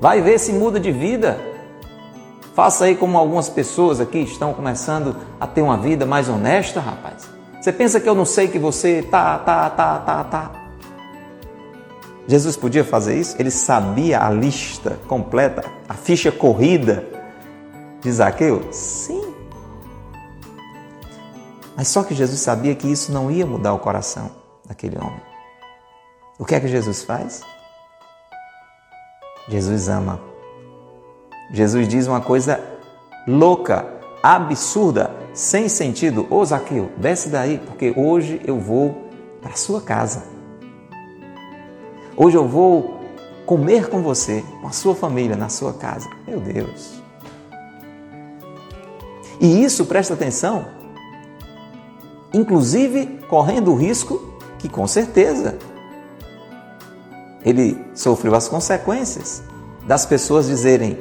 Vai 0.00 0.20
ver 0.20 0.38
se 0.38 0.52
muda 0.52 0.80
de 0.80 0.90
vida. 0.90 1.38
Faça 2.54 2.84
aí 2.84 2.96
como 2.96 3.16
algumas 3.16 3.48
pessoas 3.48 4.00
aqui 4.00 4.18
estão 4.18 4.52
começando 4.52 5.16
a 5.40 5.46
ter 5.46 5.62
uma 5.62 5.76
vida 5.76 6.04
mais 6.04 6.28
honesta, 6.28 6.80
rapaz. 6.80 7.28
Você 7.60 7.72
pensa 7.72 7.98
que 8.00 8.08
eu 8.08 8.14
não 8.14 8.24
sei 8.24 8.48
que 8.48 8.58
você 8.58 9.02
tá, 9.02 9.38
tá, 9.38 9.70
tá, 9.70 9.98
tá, 10.00 10.24
tá. 10.24 10.50
Jesus 12.26 12.56
podia 12.56 12.84
fazer 12.84 13.18
isso? 13.18 13.36
Ele 13.38 13.50
sabia 13.50 14.20
a 14.20 14.30
lista 14.30 14.98
completa, 15.06 15.64
a 15.88 15.94
ficha 15.94 16.32
corrida 16.32 17.04
de 18.00 18.10
Zaqueu? 18.10 18.68
Sim. 18.70 19.23
Mas 21.76 21.88
só 21.88 22.02
que 22.02 22.14
Jesus 22.14 22.40
sabia 22.40 22.74
que 22.74 22.86
isso 22.86 23.12
não 23.12 23.30
ia 23.30 23.46
mudar 23.46 23.74
o 23.74 23.78
coração 23.78 24.30
daquele 24.66 24.98
homem. 24.98 25.20
O 26.38 26.44
que 26.44 26.54
é 26.54 26.60
que 26.60 26.68
Jesus 26.68 27.02
faz? 27.02 27.42
Jesus 29.48 29.88
ama. 29.88 30.20
Jesus 31.52 31.86
diz 31.86 32.06
uma 32.06 32.20
coisa 32.20 32.60
louca 33.26 33.86
absurda, 34.22 35.14
sem 35.32 35.68
sentido. 35.68 36.26
Ô 36.30 36.44
Zaqueu, 36.44 36.90
desce 36.96 37.28
daí, 37.28 37.58
porque 37.58 37.92
hoje 37.96 38.40
eu 38.44 38.58
vou 38.58 39.10
para 39.42 39.52
a 39.52 39.56
sua 39.56 39.80
casa. 39.80 40.24
Hoje 42.16 42.36
eu 42.36 42.48
vou 42.48 43.00
comer 43.44 43.88
com 43.88 44.02
você, 44.02 44.42
com 44.60 44.68
a 44.68 44.72
sua 44.72 44.94
família, 44.94 45.36
na 45.36 45.48
sua 45.48 45.74
casa. 45.74 46.08
Meu 46.26 46.40
Deus. 46.40 47.02
E 49.40 49.62
isso, 49.62 49.84
presta 49.84 50.14
atenção, 50.14 50.66
inclusive 52.34 53.20
correndo 53.28 53.72
o 53.72 53.76
risco 53.76 54.20
que, 54.58 54.68
com 54.68 54.86
certeza, 54.86 55.56
ele 57.44 57.82
sofreu 57.94 58.34
as 58.34 58.48
consequências 58.48 59.42
das 59.86 60.04
pessoas 60.04 60.46
dizerem: 60.46 60.98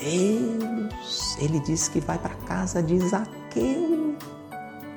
Deus, 0.00 1.36
ele 1.40 1.58
disse 1.60 1.90
que 1.90 2.00
vai 2.00 2.18
para 2.18 2.34
casa 2.46 2.82
de 2.82 2.98
Zaqueu. 3.00 4.14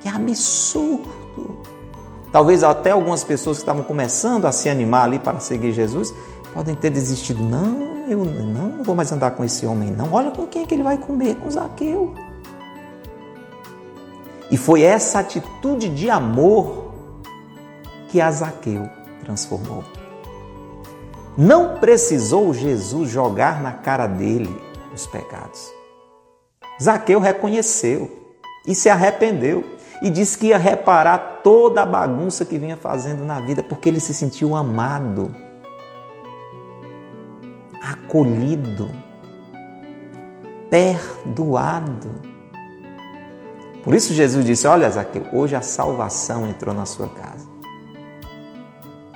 Que 0.00 0.08
absurdo! 0.08 1.58
Talvez 2.30 2.62
até 2.62 2.90
algumas 2.90 3.24
pessoas 3.24 3.56
que 3.56 3.62
estavam 3.62 3.82
começando 3.82 4.44
a 4.44 4.52
se 4.52 4.68
animar 4.68 5.04
ali 5.04 5.18
para 5.18 5.40
seguir 5.40 5.72
Jesus 5.72 6.14
podem 6.52 6.74
ter 6.74 6.90
desistido. 6.90 7.42
Não, 7.42 8.06
eu 8.06 8.24
não, 8.24 8.68
não 8.68 8.84
vou 8.84 8.94
mais 8.94 9.10
andar 9.10 9.30
com 9.32 9.44
esse 9.44 9.64
homem, 9.66 9.90
não. 9.90 10.12
Olha 10.12 10.30
com 10.30 10.46
quem 10.46 10.62
é 10.62 10.66
que 10.66 10.74
ele 10.74 10.82
vai 10.82 10.98
comer, 10.98 11.36
com 11.36 11.50
Zaqueu. 11.50 12.14
E 14.50 14.56
foi 14.56 14.82
essa 14.82 15.20
atitude 15.20 15.88
de 15.88 16.08
amor 16.08 16.94
que 18.08 18.20
a 18.20 18.30
Zaqueu 18.30 18.88
transformou. 19.22 19.84
Não 21.36 21.78
precisou 21.78 22.52
Jesus 22.52 23.10
jogar 23.10 23.62
na 23.62 23.72
cara 23.72 24.06
dele 24.06 24.60
os 24.92 25.06
pecados. 25.06 25.70
Zaqueu 26.82 27.20
reconheceu 27.20 28.34
e 28.66 28.74
se 28.74 28.88
arrependeu 28.88 29.64
e 30.00 30.10
disse 30.10 30.38
que 30.38 30.46
ia 30.48 30.58
reparar 30.58 31.40
toda 31.42 31.82
a 31.82 31.86
bagunça 31.86 32.44
que 32.44 32.58
vinha 32.58 32.76
fazendo 32.76 33.24
na 33.24 33.40
vida, 33.40 33.62
porque 33.62 33.88
ele 33.88 34.00
se 34.00 34.14
sentiu 34.14 34.54
amado, 34.54 35.34
acolhido, 37.82 38.90
perdoado. 40.70 42.37
Por 43.88 43.94
isso 43.94 44.12
Jesus 44.12 44.44
disse: 44.44 44.66
Olha, 44.66 44.90
Zaqueu, 44.90 45.24
hoje 45.32 45.56
a 45.56 45.62
salvação 45.62 46.46
entrou 46.46 46.74
na 46.74 46.84
sua 46.84 47.08
casa. 47.08 47.46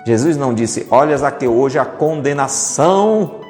Jesus 0.06 0.34
não 0.34 0.54
disse: 0.54 0.86
Olha, 0.90 1.14
Zaqueu, 1.14 1.54
hoje 1.54 1.78
a 1.78 1.84
condenação 1.84 3.42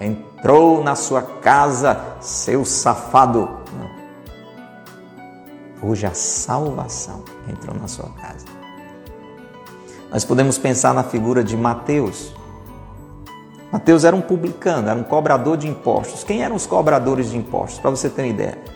entrou 0.00 0.82
na 0.82 0.94
sua 0.94 1.20
casa, 1.20 2.00
seu 2.22 2.64
safado. 2.64 3.58
Hoje 5.82 6.06
a 6.06 6.14
salvação 6.14 7.22
entrou 7.46 7.76
na 7.76 7.86
sua 7.86 8.08
casa. 8.18 8.46
Nós 10.10 10.24
podemos 10.24 10.56
pensar 10.56 10.94
na 10.94 11.02
figura 11.02 11.44
de 11.44 11.58
Mateus. 11.58 12.34
Mateus 13.70 14.02
era 14.02 14.16
um 14.16 14.22
publicano, 14.22 14.88
era 14.88 14.98
um 14.98 15.04
cobrador 15.04 15.58
de 15.58 15.68
impostos. 15.68 16.24
Quem 16.24 16.42
eram 16.42 16.56
os 16.56 16.66
cobradores 16.66 17.28
de 17.28 17.36
impostos? 17.36 17.80
Para 17.80 17.90
você 17.90 18.08
ter 18.08 18.22
uma 18.22 18.28
ideia. 18.28 18.71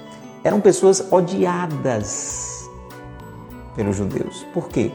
Eram 0.47 0.61
pessoas 0.61 1.05
odiadas 1.11 2.71
pelos 3.75 3.97
judeus. 3.97 4.47
Por 4.55 4.69
quê? 4.69 4.93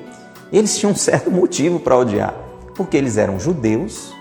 Eles 0.49 0.77
tinham 0.77 0.93
um 0.93 0.95
certo 0.95 1.27
motivo 1.29 1.77
para 1.77 1.97
odiar. 1.97 2.33
Porque 2.73 2.95
eles 2.95 3.17
eram 3.17 3.37
judeus 3.37 4.15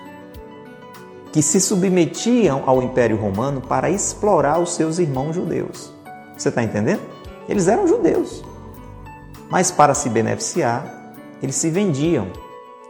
que 1.33 1.41
se 1.41 1.61
submetiam 1.61 2.65
ao 2.67 2.83
Império 2.83 3.17
Romano 3.17 3.61
para 3.61 3.89
explorar 3.89 4.59
os 4.59 4.75
seus 4.75 4.99
irmãos 4.99 5.37
judeus. 5.37 5.93
Você 6.37 6.49
está 6.49 6.65
entendendo? 6.65 7.01
Eles 7.49 7.69
eram 7.69 7.87
judeus. 7.87 8.43
Mas 9.49 9.71
para 9.71 9.95
se 9.95 10.09
beneficiar, 10.09 11.15
eles 11.41 11.55
se 11.55 11.71
vendiam 11.71 12.27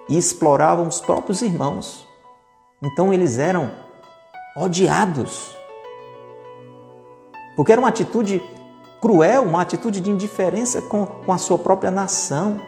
e 0.08 0.16
exploravam 0.16 0.88
os 0.88 0.98
próprios 0.98 1.42
irmãos. 1.42 2.08
Então 2.80 3.12
eles 3.12 3.38
eram 3.38 3.70
odiados. 4.56 5.59
Porque 7.60 7.72
era 7.72 7.78
uma 7.78 7.90
atitude 7.90 8.42
cruel, 9.02 9.42
uma 9.42 9.60
atitude 9.60 10.00
de 10.00 10.10
indiferença 10.10 10.80
com, 10.80 11.04
com 11.04 11.30
a 11.30 11.36
sua 11.36 11.58
própria 11.58 11.90
nação. 11.90 12.58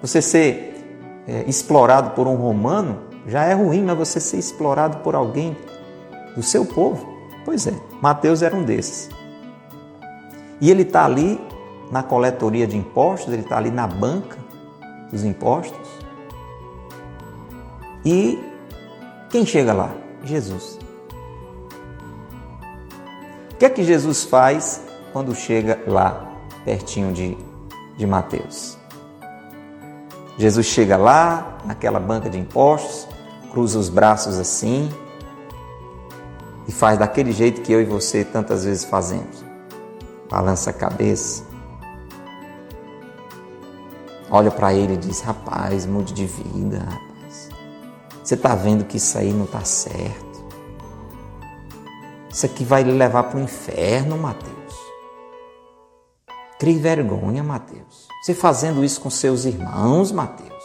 Você 0.00 0.22
ser 0.22 1.22
é, 1.28 1.44
explorado 1.46 2.12
por 2.12 2.26
um 2.26 2.34
romano 2.34 3.00
já 3.26 3.44
é 3.44 3.52
ruim, 3.52 3.84
mas 3.84 3.98
você 3.98 4.18
ser 4.18 4.38
explorado 4.38 5.00
por 5.00 5.14
alguém 5.14 5.54
do 6.34 6.42
seu 6.42 6.64
povo. 6.64 7.06
Pois 7.44 7.66
é, 7.66 7.74
Mateus 8.00 8.40
era 8.40 8.56
um 8.56 8.64
desses. 8.64 9.10
E 10.58 10.70
ele 10.70 10.84
está 10.84 11.04
ali 11.04 11.38
na 11.92 12.02
coletoria 12.02 12.66
de 12.66 12.78
impostos, 12.78 13.30
ele 13.30 13.42
está 13.42 13.58
ali 13.58 13.70
na 13.70 13.86
banca 13.86 14.38
dos 15.12 15.22
impostos. 15.22 15.86
E 18.06 18.42
quem 19.28 19.44
chega 19.44 19.74
lá? 19.74 19.90
Jesus. 20.24 20.87
O 23.58 23.58
que 23.58 23.64
é 23.64 23.70
que 23.70 23.82
Jesus 23.82 24.22
faz 24.22 24.80
quando 25.12 25.34
chega 25.34 25.82
lá, 25.84 26.32
pertinho 26.64 27.12
de, 27.12 27.36
de 27.96 28.06
Mateus? 28.06 28.78
Jesus 30.38 30.64
chega 30.64 30.96
lá, 30.96 31.58
naquela 31.64 31.98
banca 31.98 32.30
de 32.30 32.38
impostos, 32.38 33.08
cruza 33.50 33.76
os 33.76 33.88
braços 33.88 34.38
assim 34.38 34.88
e 36.68 36.72
faz 36.72 36.98
daquele 36.98 37.32
jeito 37.32 37.60
que 37.62 37.72
eu 37.72 37.82
e 37.82 37.84
você 37.84 38.24
tantas 38.24 38.64
vezes 38.64 38.84
fazemos 38.84 39.48
balança 40.30 40.70
a 40.70 40.72
cabeça, 40.72 41.42
olha 44.30 44.50
para 44.50 44.72
ele 44.72 44.94
e 44.94 44.96
diz: 44.96 45.20
Rapaz, 45.20 45.86
mude 45.86 46.12
de 46.12 46.26
vida, 46.26 46.78
rapaz. 46.78 47.48
Você 48.22 48.34
está 48.34 48.54
vendo 48.54 48.84
que 48.84 48.98
isso 48.98 49.16
aí 49.18 49.32
não 49.32 49.44
está 49.44 49.64
certo. 49.64 50.27
Isso 52.38 52.46
aqui 52.46 52.62
vai 52.62 52.84
lhe 52.84 52.92
levar 52.92 53.24
para 53.24 53.36
o 53.36 53.42
inferno, 53.42 54.16
Mateus. 54.16 54.76
Crie 56.56 56.78
vergonha, 56.78 57.42
Mateus. 57.42 58.06
Você 58.22 58.32
fazendo 58.32 58.84
isso 58.84 59.00
com 59.00 59.10
seus 59.10 59.44
irmãos, 59.44 60.12
Mateus. 60.12 60.64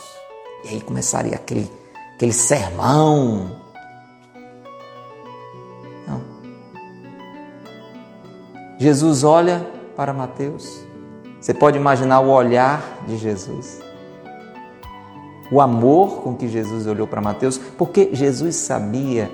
E 0.63 0.67
aí 0.67 0.81
começaria 0.81 1.33
aquele, 1.33 1.67
aquele 2.13 2.31
sermão 2.31 3.59
Jesus 8.77 9.23
olha 9.23 9.65
para 9.95 10.13
Mateus. 10.13 10.85
Você 11.41 11.55
pode 11.55 11.75
imaginar 11.75 12.19
o 12.19 12.29
olhar 12.29 13.03
de 13.07 13.17
Jesus. 13.17 13.81
O 15.51 15.59
amor 15.59 16.21
com 16.21 16.35
que 16.35 16.47
Jesus 16.47 16.85
olhou 16.85 17.07
para 17.07 17.19
Mateus, 17.19 17.57
porque 17.57 18.11
Jesus 18.13 18.57
sabia 18.57 19.31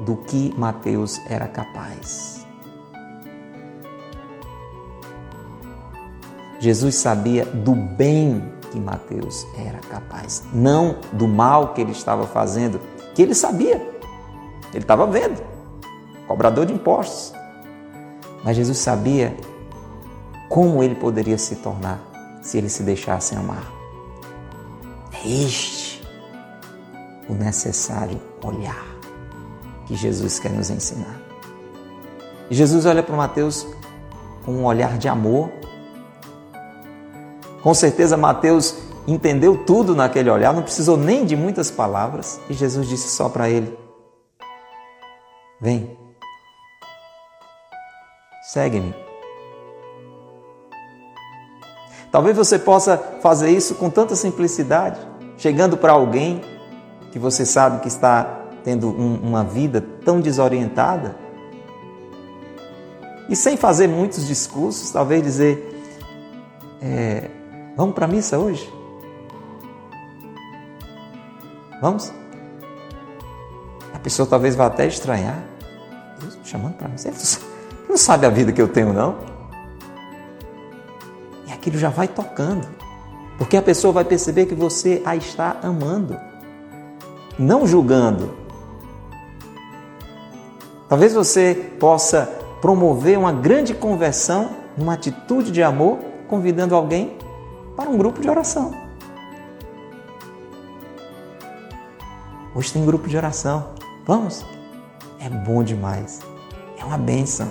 do 0.00 0.16
que 0.16 0.54
Mateus 0.56 1.20
era 1.28 1.46
capaz. 1.46 2.46
Jesus 6.58 6.94
sabia 6.94 7.44
do 7.44 7.74
bem 7.74 8.52
que 8.70 8.78
Mateus 8.78 9.46
era 9.58 9.78
capaz, 9.78 10.44
não 10.52 10.96
do 11.12 11.26
mal 11.26 11.74
que 11.74 11.80
ele 11.80 11.92
estava 11.92 12.26
fazendo, 12.26 12.80
que 13.14 13.22
ele 13.22 13.34
sabia. 13.34 13.76
Ele 14.72 14.84
estava 14.84 15.06
vendo. 15.06 15.42
Cobrador 16.26 16.64
de 16.64 16.72
impostos. 16.72 17.34
Mas 18.44 18.56
Jesus 18.56 18.78
sabia 18.78 19.36
como 20.48 20.82
ele 20.82 20.94
poderia 20.94 21.36
se 21.36 21.56
tornar 21.56 22.00
se 22.42 22.58
ele 22.58 22.68
se 22.68 22.82
deixasse 22.82 23.34
amar. 23.34 23.70
É 25.12 25.28
este 25.28 26.02
o 27.28 27.34
necessário 27.34 28.20
olhar 28.42 28.91
que 29.92 29.98
Jesus 29.98 30.38
quer 30.38 30.50
nos 30.50 30.70
ensinar. 30.70 31.20
E 32.48 32.54
Jesus 32.54 32.86
olha 32.86 33.02
para 33.02 33.14
Mateus 33.14 33.66
com 34.42 34.52
um 34.52 34.64
olhar 34.64 34.96
de 34.96 35.06
amor. 35.06 35.52
Com 37.62 37.74
certeza, 37.74 38.16
Mateus 38.16 38.74
entendeu 39.06 39.64
tudo 39.66 39.94
naquele 39.94 40.30
olhar, 40.30 40.54
não 40.54 40.62
precisou 40.62 40.96
nem 40.96 41.26
de 41.26 41.36
muitas 41.36 41.70
palavras, 41.70 42.40
e 42.48 42.54
Jesus 42.54 42.88
disse 42.88 43.08
só 43.08 43.28
para 43.28 43.50
ele: 43.50 43.78
Vem, 45.60 45.94
Segue-me. 48.42 48.94
Talvez 52.10 52.36
você 52.36 52.58
possa 52.58 52.98
fazer 53.22 53.50
isso 53.50 53.74
com 53.74 53.88
tanta 53.88 54.16
simplicidade, 54.16 54.98
chegando 55.36 55.76
para 55.76 55.92
alguém 55.92 56.42
que 57.12 57.18
você 57.18 57.46
sabe 57.46 57.80
que 57.80 57.88
está 57.88 58.41
tendo 58.64 58.88
um, 58.88 59.16
uma 59.16 59.44
vida 59.44 59.84
tão 60.04 60.20
desorientada 60.20 61.16
e 63.28 63.36
sem 63.36 63.56
fazer 63.56 63.88
muitos 63.88 64.26
discursos, 64.26 64.90
talvez 64.90 65.22
dizer: 65.22 65.74
é, 66.80 67.30
Vamos 67.76 67.94
para 67.94 68.04
a 68.04 68.08
missa 68.08 68.38
hoje? 68.38 68.70
Vamos? 71.80 72.12
A 73.94 73.98
pessoa 73.98 74.28
talvez 74.28 74.54
vá 74.54 74.66
até 74.66 74.86
estranhar. 74.86 75.42
Deus 76.20 76.36
me 76.36 76.44
chamando 76.44 76.74
para 76.74 76.88
missa. 76.88 77.40
Não 77.88 77.96
sabe 77.96 78.26
a 78.26 78.30
vida 78.30 78.52
que 78.52 78.60
eu 78.60 78.68
tenho, 78.68 78.92
não? 78.92 79.16
E 81.46 81.52
aquilo 81.52 81.78
já 81.78 81.88
vai 81.88 82.08
tocando. 82.08 82.68
Porque 83.38 83.56
a 83.56 83.62
pessoa 83.62 83.92
vai 83.92 84.04
perceber 84.04 84.46
que 84.46 84.54
você 84.54 85.02
a 85.04 85.16
está 85.16 85.56
amando, 85.62 86.20
não 87.38 87.66
julgando. 87.66 88.41
Talvez 90.92 91.14
você 91.14 91.72
possa 91.80 92.26
promover 92.60 93.18
uma 93.18 93.32
grande 93.32 93.72
conversão 93.72 94.50
numa 94.76 94.92
atitude 94.92 95.50
de 95.50 95.62
amor, 95.62 95.98
convidando 96.28 96.76
alguém 96.76 97.16
para 97.74 97.88
um 97.88 97.96
grupo 97.96 98.20
de 98.20 98.28
oração. 98.28 98.74
Hoje 102.54 102.74
tem 102.74 102.84
grupo 102.84 103.08
de 103.08 103.16
oração. 103.16 103.70
Vamos? 104.04 104.44
É 105.18 105.30
bom 105.30 105.64
demais. 105.64 106.20
É 106.78 106.84
uma 106.84 106.98
benção. 106.98 107.48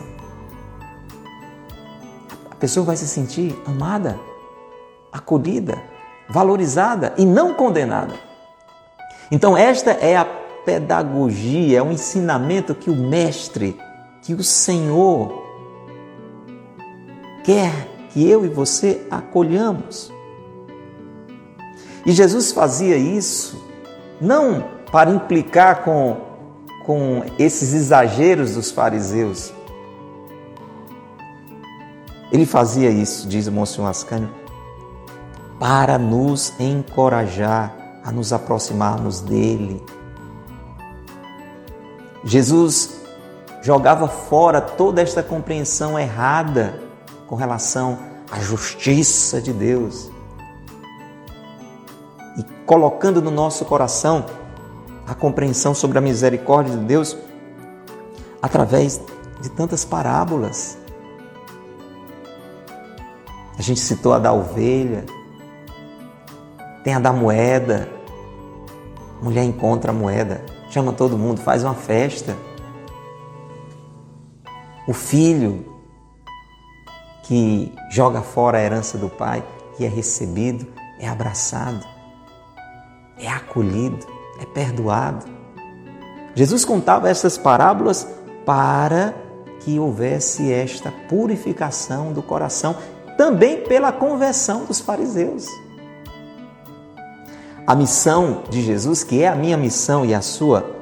A 2.52 2.56
pessoa 2.58 2.86
vai 2.86 2.96
se 2.96 3.08
sentir 3.08 3.60
amada, 3.66 4.20
acolhida, 5.12 5.82
valorizada 6.30 7.12
e 7.18 7.26
não 7.26 7.56
condenada. 7.56 8.14
Então, 9.32 9.58
esta 9.58 9.90
é 9.90 10.16
a 10.16 10.41
pedagogia, 10.66 11.80
é 11.80 11.82
o 11.82 11.92
ensinamento 11.92 12.76
que 12.76 12.90
o 12.90 12.96
Mestre, 12.96 13.80
que 14.22 14.34
o 14.34 14.44
Senhor 14.44 15.42
quer 17.44 17.90
que 18.10 18.30
eu 18.30 18.46
e 18.46 18.50
você 18.50 19.06
acolhamos. 19.10 20.12
E 22.06 22.12
Jesus 22.12 22.52
fazia 22.52 22.98
isso 22.98 23.64
não 24.20 24.64
para 24.92 25.10
implicar 25.10 25.84
com, 25.84 26.18
com 26.86 27.24
esses 27.40 27.74
exageros 27.74 28.56
dos 28.56 28.72
fariseus. 28.72 29.54
Ele 32.32 32.46
fazia 32.46 32.90
isso, 32.90 33.28
diz 33.28 33.48
o 33.48 33.52
Monsenhor 33.52 33.90
Ascânio, 33.90 34.30
para 35.60 35.98
nos 35.98 36.54
encorajar 36.60 37.76
a 38.04 38.12
nos 38.12 38.34
aproximarmos 38.34 39.22
dele. 39.22 39.84
Jesus 42.24 43.02
jogava 43.62 44.08
fora 44.08 44.62
toda 44.62 45.02
esta 45.02 45.22
compreensão 45.22 45.98
errada 45.98 46.82
com 47.28 47.36
relação 47.36 47.98
à 48.30 48.40
justiça 48.40 49.42
de 49.42 49.54
Deus 49.54 50.10
e 52.38 52.44
colocando 52.66 53.22
no 53.22 53.32
nosso 53.32 53.66
coração 53.66 54.26
a 55.08 55.14
compreensão 55.14 55.74
sobre 55.74 55.98
a 55.98 56.02
misericórdia 56.02 56.78
de 56.78 56.84
Deus 56.84 57.18
através 58.42 59.02
de 59.42 59.50
tantas 59.50 59.84
parábolas. 59.84 60.78
A 63.58 63.62
gente 63.62 63.80
citou 63.80 64.14
a 64.14 64.20
da 64.20 64.32
ovelha, 64.34 65.06
tem 66.84 66.94
a 66.94 67.00
da 67.00 67.12
moeda. 67.12 67.90
Mulher 69.22 69.44
encontra 69.44 69.92
a 69.92 69.94
moeda, 69.94 70.44
chama 70.72 70.94
todo 70.94 71.18
mundo, 71.18 71.42
faz 71.42 71.64
uma 71.64 71.76
festa. 71.76 72.36
O 74.88 74.94
filho 74.94 75.66
que 77.24 77.74
joga 77.92 78.22
fora 78.22 78.58
a 78.58 78.62
herança 78.62 78.98
do 78.98 79.10
pai, 79.10 79.44
que 79.76 79.86
é 79.86 79.88
recebido, 79.88 80.68
é 81.00 81.08
abraçado, 81.08 81.86
é 83.18 83.28
acolhido, 83.28 84.06
é 84.40 84.46
perdoado. 84.46 85.26
Jesus 86.34 86.66
contava 86.66 87.10
essas 87.10 87.38
parábolas 87.38 88.08
para 88.46 89.14
que 89.60 89.78
houvesse 89.80 90.52
esta 90.52 90.92
purificação 91.08 92.12
do 92.12 92.24
coração, 92.24 92.76
também 93.18 93.62
pela 93.62 93.92
conversão 93.92 94.66
dos 94.66 94.80
fariseus. 94.80 95.46
A 97.72 97.76
missão 97.76 98.44
de 98.50 98.62
Jesus, 98.62 99.02
que 99.02 99.24
é 99.24 99.30
a 99.30 99.34
minha 99.34 99.56
missão 99.56 100.04
e 100.06 100.14
a 100.14 100.20
sua, 100.20 100.76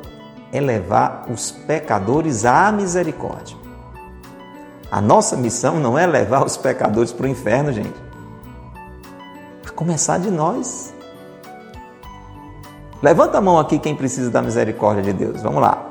é 0.51 0.59
levar 0.59 1.27
os 1.31 1.51
pecadores 1.51 2.45
à 2.45 2.71
misericórdia. 2.71 3.55
A 4.89 4.99
nossa 4.99 5.37
missão 5.37 5.79
não 5.79 5.99
é 5.99 6.07
levar 6.07 6.43
os 6.43 6.57
pecadores 6.57 7.11
para 7.13 7.27
o 7.27 7.29
inferno, 7.29 7.71
gente. 7.71 7.93
A 9.67 9.69
começar 9.69 10.17
de 10.17 10.31
nós. 10.31 10.91
Levanta 13.03 13.37
a 13.37 13.41
mão 13.41 13.59
aqui 13.59 13.77
quem 13.77 13.95
precisa 13.95 14.31
da 14.31 14.41
misericórdia 14.41 15.03
de 15.03 15.13
Deus. 15.13 15.43
Vamos 15.43 15.61
lá. 15.61 15.85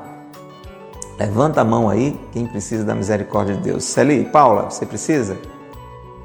Levanta 1.17 1.61
a 1.61 1.63
mão 1.63 1.89
aí 1.89 2.19
quem 2.33 2.45
precisa 2.45 2.83
da 2.83 2.93
misericórdia 2.93 3.55
de 3.55 3.61
Deus. 3.61 3.85
Celi, 3.85 4.25
Paula, 4.25 4.69
você 4.69 4.85
precisa? 4.85 5.37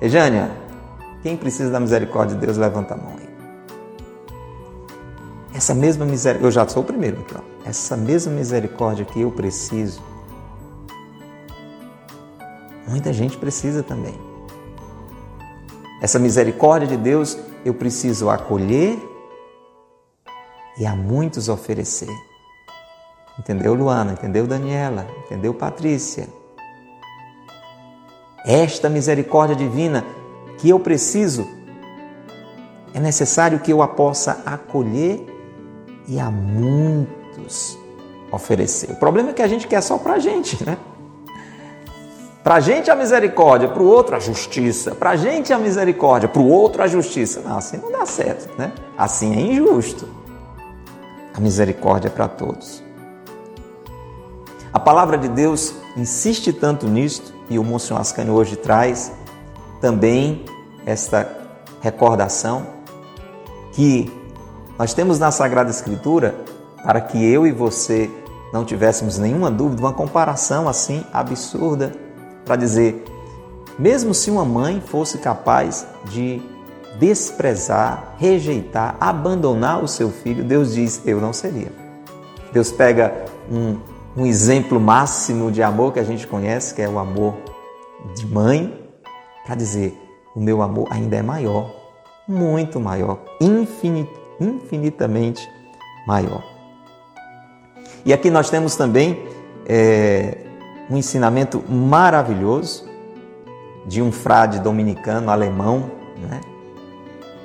Rejânia, 0.01 0.51
quem 1.23 1.37
precisa 1.37 1.71
da 1.71 1.79
misericórdia 1.79 2.35
de 2.35 2.45
Deus, 2.45 2.57
levanta 2.57 2.95
a 2.95 2.97
mão 2.97 3.13
aí. 3.17 3.24
Essa 5.55 5.73
mesma 5.73 6.05
misericórdia, 6.05 6.49
eu 6.49 6.51
já 6.51 6.67
sou 6.67 6.83
o 6.83 6.87
primeiro. 6.87 7.25
Essa 7.65 7.97
mesma 7.97 8.33
misericórdia 8.33 9.05
que 9.05 9.21
eu 9.21 9.31
preciso, 9.31 10.03
muita 12.89 13.13
gente 13.13 13.37
precisa 13.37 13.81
também. 13.81 14.19
Essa 16.03 16.19
misericórdia 16.19 16.89
de 16.89 16.97
Deus 16.97 17.39
eu 17.65 17.73
preciso 17.73 18.29
acolher 18.29 18.99
e 20.77 20.85
a 20.85 20.97
muitos 20.97 21.49
oferecer. 21.49 22.13
Entendeu, 23.39 23.75
Luana? 23.75 24.13
Entendeu, 24.13 24.49
Daniela? 24.49 25.07
Entendeu, 25.25 25.55
Patrícia? 25.55 26.29
Esta 28.45 28.91
misericórdia 28.91 29.55
divina 29.55 30.05
que 30.59 30.69
eu 30.69 30.81
preciso, 30.81 31.47
é 32.93 32.99
necessário 32.99 33.61
que 33.61 33.71
eu 33.71 33.81
a 33.81 33.89
possa 33.89 34.43
acolher 34.45 35.34
e 36.09 36.21
a 36.21 36.31
muitos 36.31 37.79
oferecer. 38.31 38.91
O 38.91 38.97
problema 38.97 39.31
é 39.31 39.33
que 39.33 39.43
a 39.43 39.49
gente 39.49 39.67
quer 39.67 39.81
só 39.81 39.97
para 39.99 40.15
a 40.15 40.19
gente, 40.19 40.63
né? 40.65 40.77
Para 42.43 42.57
a 42.57 42.61
gente 42.61 42.91
a 42.91 42.95
misericórdia, 42.95 43.69
para 43.69 43.83
o 43.83 43.87
outro 43.87 44.17
a 44.17 44.19
justiça. 44.19 44.95
Para 44.95 45.11
a 45.11 45.17
gente 45.17 45.53
a 45.53 45.59
misericórdia, 45.59 46.29
para 46.29 46.43
o 46.43 46.49
outro 46.49 46.83
a 46.83 46.87
justiça. 46.87 47.41
Não, 47.41 47.57
assim 47.57 47.79
não 47.79 47.91
dá 47.91 48.05
certo, 48.05 48.51
né? 48.59 48.73
Assim 48.99 49.35
é 49.35 49.41
injusto. 49.41 50.07
A 51.33 51.41
misericórdia 51.41 52.09
é 52.09 52.11
para 52.11 52.29
todos. 52.29 52.83
A 54.73 54.79
palavra 54.79 55.17
de 55.17 55.29
Deus 55.29 55.75
insiste 55.97 56.53
tanto 56.53 56.87
nisto, 56.87 57.33
e 57.49 57.59
o 57.59 57.65
Monsenhor 57.65 58.01
Ascani 58.01 58.31
hoje 58.31 58.57
traz 58.57 59.13
também 59.81 60.45
esta 60.85 61.31
recordação, 61.81 62.67
que 63.73 64.13
nós 64.79 64.93
temos 64.93 65.19
na 65.19 65.31
Sagrada 65.31 65.71
Escritura, 65.71 66.35
para 66.83 67.01
que 67.01 67.25
eu 67.25 67.47
e 67.47 67.53
você 67.53 68.11
não 68.53 68.65
tivéssemos 68.65 69.19
nenhuma 69.19 69.51
dúvida, 69.51 69.81
uma 69.83 69.93
comparação 69.93 70.69
assim 70.69 71.05
absurda 71.13 71.93
para 72.45 72.57
dizer, 72.57 73.05
mesmo 73.79 74.13
se 74.13 74.31
uma 74.31 74.45
mãe 74.45 74.81
fosse 74.85 75.19
capaz 75.19 75.87
de 76.05 76.43
desprezar, 76.99 78.15
rejeitar, 78.19 78.97
abandonar 79.01 79.83
o 79.83 79.89
seu 79.89 80.11
filho, 80.11 80.45
Deus 80.45 80.75
diz: 80.75 81.01
Eu 81.07 81.21
não 81.21 81.33
seria. 81.33 81.73
Deus 82.53 82.71
pega 82.71 83.25
um, 83.51 83.79
um 84.17 84.27
exemplo 84.27 84.79
máximo 84.79 85.51
de 85.51 85.63
amor 85.63 85.93
que 85.93 86.01
a 86.01 86.05
gente 86.05 86.27
conhece, 86.27 86.75
que 86.75 86.83
é 86.83 86.89
o 86.89 86.99
amor 86.99 87.35
de 88.15 88.27
mãe, 88.27 88.77
para 89.47 89.55
dizer: 89.55 89.99
O 90.35 90.41
meu 90.41 90.63
amor 90.63 90.89
ainda 90.91 91.17
é 91.17 91.23
maior, 91.23 91.71
muito 92.29 92.79
maior, 92.79 93.19
infinito 93.41 94.24
infinitamente 94.41 95.49
maior. 96.07 96.43
E 98.05 98.13
aqui 98.13 98.31
nós 98.31 98.51
temos 98.51 98.77
também 98.77 99.27
é, 99.67 100.39
um 100.91 100.97
ensinamento 100.97 101.63
maravilhoso 101.69 102.89
de 103.87 104.03
um 104.03 104.13
frade 104.13 104.61
dominicano 104.61 105.31
alemão, 105.31 105.91
né? 106.19 106.41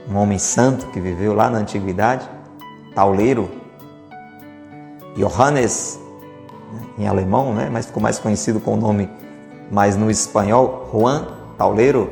um 0.10 0.18
homem 0.18 0.40
santo 0.40 0.88
que 0.88 1.00
viveu 1.00 1.34
lá 1.34 1.50
na 1.50 1.60
antiguidade, 1.60 2.28
Tauleiro, 2.96 3.50
Johannes, 5.16 6.00
né? 6.74 6.82
em 7.00 7.08
alemão, 7.08 7.54
né? 7.54 7.70
mas 7.72 7.86
ficou 7.86 8.02
mais 8.02 8.20
conhecido 8.20 8.60
com 8.60 8.74
o 8.74 8.78
nome 8.78 9.10
mais 9.72 9.96
no 9.96 10.10
espanhol, 10.10 10.90
Juan 10.92 11.28
Tauleiro, 11.58 12.12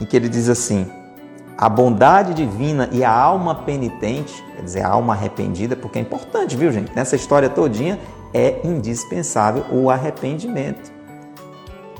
em 0.00 0.04
que 0.04 0.16
ele 0.16 0.28
diz 0.28 0.48
assim: 0.48 0.90
a 1.56 1.68
bondade 1.68 2.34
divina 2.34 2.88
e 2.92 3.02
a 3.02 3.10
alma 3.10 3.54
penitente, 3.54 4.44
quer 4.54 4.62
dizer, 4.62 4.82
a 4.82 4.88
alma 4.88 5.14
arrependida, 5.14 5.74
porque 5.74 5.98
é 5.98 6.02
importante, 6.02 6.56
viu, 6.56 6.70
gente? 6.70 6.94
Nessa 6.94 7.16
história 7.16 7.48
todinha 7.48 7.98
é 8.34 8.60
indispensável 8.62 9.64
o 9.72 9.88
arrependimento. 9.90 10.92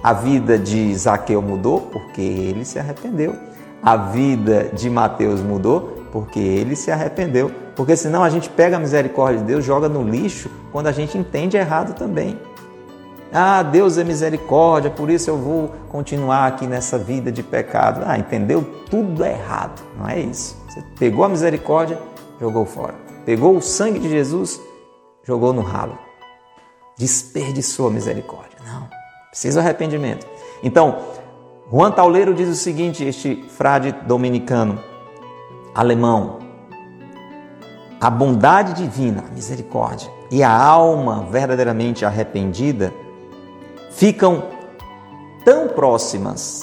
A 0.03 0.13
vida 0.13 0.59
de 0.59 0.95
Zaqueu 0.95 1.41
mudou 1.41 1.81
porque 1.81 2.21
ele 2.21 2.65
se 2.65 2.79
arrependeu. 2.79 3.35
A 3.83 3.97
vida 3.97 4.71
de 4.75 4.91
Mateus 4.91 5.41
mudou 5.41 6.05
porque 6.13 6.39
ele 6.39 6.77
se 6.77 6.91
arrependeu. 6.91 7.51
Porque 7.75 7.97
senão 7.97 8.23
a 8.23 8.31
gente 8.31 8.49
pega 8.49 8.77
a 8.77 8.81
misericórdia 8.81 9.41
de 9.41 9.47
Deus, 9.47 9.65
joga 9.65 9.89
no 9.89 10.03
lixo 10.03 10.51
quando 10.71 10.87
a 10.87 10.93
gente 10.93 11.17
entende 11.17 11.57
errado 11.57 11.95
também. 11.95 12.39
Ah, 13.33 13.63
Deus 13.63 13.99
é 13.99 14.05
misericórdia, 14.05 14.91
por 14.91 15.11
isso 15.11 15.29
eu 15.29 15.37
vou 15.37 15.73
continuar 15.89 16.47
aqui 16.47 16.67
nessa 16.67 16.97
vida 16.97 17.31
de 17.31 17.43
pecado. 17.43 18.03
Ah, 18.07 18.19
entendeu? 18.19 18.63
Tudo 18.89 19.25
é 19.25 19.33
errado. 19.33 19.83
Não 19.99 20.09
é 20.09 20.21
isso. 20.21 20.57
Você 20.69 20.83
pegou 20.99 21.25
a 21.25 21.29
misericórdia, 21.29 21.99
jogou 22.41 22.65
fora. 22.65 22.95
Pegou 23.25 23.57
o 23.57 23.63
sangue 23.63 23.99
de 23.99 24.09
Jesus, 24.09 24.61
jogou 25.25 25.53
no 25.53 25.63
ralo. 25.63 25.99
Desperdiçou 26.97 27.89
a 27.89 27.91
misericórdia. 27.91 28.59
Não. 28.65 28.89
Precisa 29.31 29.61
arrependimento. 29.61 30.27
Então, 30.63 30.99
Juan 31.71 31.91
Tauleiro 31.91 32.33
diz 32.33 32.49
o 32.49 32.55
seguinte: 32.55 33.05
este 33.05 33.45
frade 33.49 33.93
dominicano 34.07 34.79
alemão, 35.75 36.39
a 38.01 38.09
bondade 38.09 38.73
divina, 38.73 39.25
a 39.29 39.35
misericórdia 39.35 40.11
e 40.31 40.43
a 40.43 40.51
alma 40.51 41.27
verdadeiramente 41.31 42.05
arrependida 42.05 42.95
ficam 43.97 44.51
tão 45.43 45.69
próximas 45.69 46.61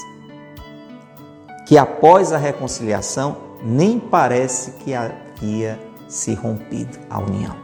que 1.65 1.79
após 1.79 2.31
a 2.31 2.37
reconciliação 2.37 3.37
nem 3.63 3.99
parece 3.99 4.71
que 4.73 4.93
havia 4.93 5.79
se 6.07 6.35
rompido 6.35 6.99
a 7.09 7.19
união. 7.19 7.55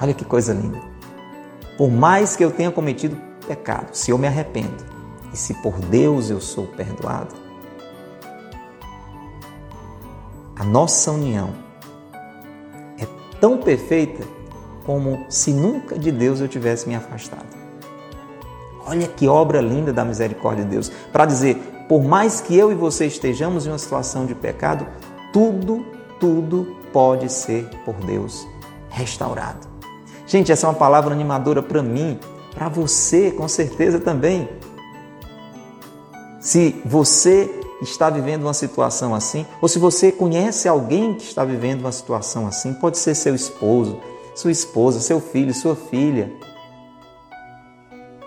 Olha 0.00 0.14
que 0.14 0.24
coisa 0.24 0.52
linda. 0.52 0.80
Por 1.76 1.90
mais 1.90 2.36
que 2.36 2.44
eu 2.44 2.52
tenha 2.52 2.70
cometido 2.70 3.16
pecado, 3.48 3.94
se 3.94 4.12
eu 4.12 4.18
me 4.18 4.28
arrependo 4.28 4.84
e 5.32 5.36
se 5.36 5.54
por 5.54 5.80
Deus 5.80 6.30
eu 6.30 6.40
sou 6.40 6.66
perdoado, 6.66 7.34
a 10.54 10.62
nossa 10.62 11.10
união 11.10 11.50
é 12.96 13.06
tão 13.40 13.58
perfeita 13.58 14.24
como 14.86 15.26
se 15.28 15.52
nunca 15.52 15.98
de 15.98 16.12
Deus 16.12 16.40
eu 16.40 16.46
tivesse 16.46 16.88
me 16.88 16.94
afastado. 16.94 17.57
Olha 18.88 19.06
que 19.06 19.28
obra 19.28 19.60
linda 19.60 19.92
da 19.92 20.02
misericórdia 20.02 20.64
de 20.64 20.70
Deus. 20.70 20.90
Para 21.12 21.26
dizer, 21.26 21.56
por 21.88 22.02
mais 22.02 22.40
que 22.40 22.56
eu 22.56 22.72
e 22.72 22.74
você 22.74 23.04
estejamos 23.04 23.66
em 23.66 23.70
uma 23.70 23.78
situação 23.78 24.24
de 24.24 24.34
pecado, 24.34 24.86
tudo, 25.30 25.84
tudo 26.18 26.74
pode 26.90 27.30
ser 27.30 27.68
por 27.84 27.94
Deus 27.96 28.48
restaurado. 28.88 29.68
Gente, 30.26 30.50
essa 30.50 30.66
é 30.66 30.70
uma 30.70 30.76
palavra 30.76 31.12
animadora 31.12 31.62
para 31.62 31.82
mim, 31.82 32.18
para 32.54 32.70
você, 32.70 33.30
com 33.30 33.46
certeza 33.46 34.00
também. 34.00 34.48
Se 36.40 36.80
você 36.82 37.60
está 37.82 38.08
vivendo 38.08 38.42
uma 38.44 38.54
situação 38.54 39.14
assim, 39.14 39.46
ou 39.60 39.68
se 39.68 39.78
você 39.78 40.10
conhece 40.10 40.66
alguém 40.66 41.12
que 41.14 41.24
está 41.24 41.44
vivendo 41.44 41.80
uma 41.80 41.92
situação 41.92 42.46
assim, 42.46 42.72
pode 42.72 42.96
ser 42.96 43.14
seu 43.14 43.34
esposo, 43.34 44.00
sua 44.34 44.50
esposa, 44.50 44.98
seu 45.00 45.20
filho, 45.20 45.52
sua 45.52 45.76
filha, 45.76 46.32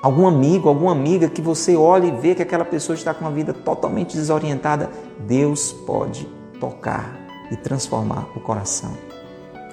algum 0.02 0.28
amigo, 0.28 0.68
alguma 0.68 0.92
amiga 0.92 1.30
que 1.30 1.42
você 1.42 1.76
olha 1.76 2.08
e 2.08 2.12
vê 2.12 2.34
que 2.34 2.42
aquela 2.42 2.66
pessoa 2.66 2.96
está 2.96 3.14
com 3.14 3.26
uma 3.26 3.32
vida 3.32 3.54
totalmente 3.54 4.18
desorientada, 4.18 4.90
Deus 5.20 5.72
pode 5.72 6.28
tocar 6.60 7.18
e 7.52 7.56
transformar 7.56 8.28
o 8.36 8.40
coração 8.40 8.92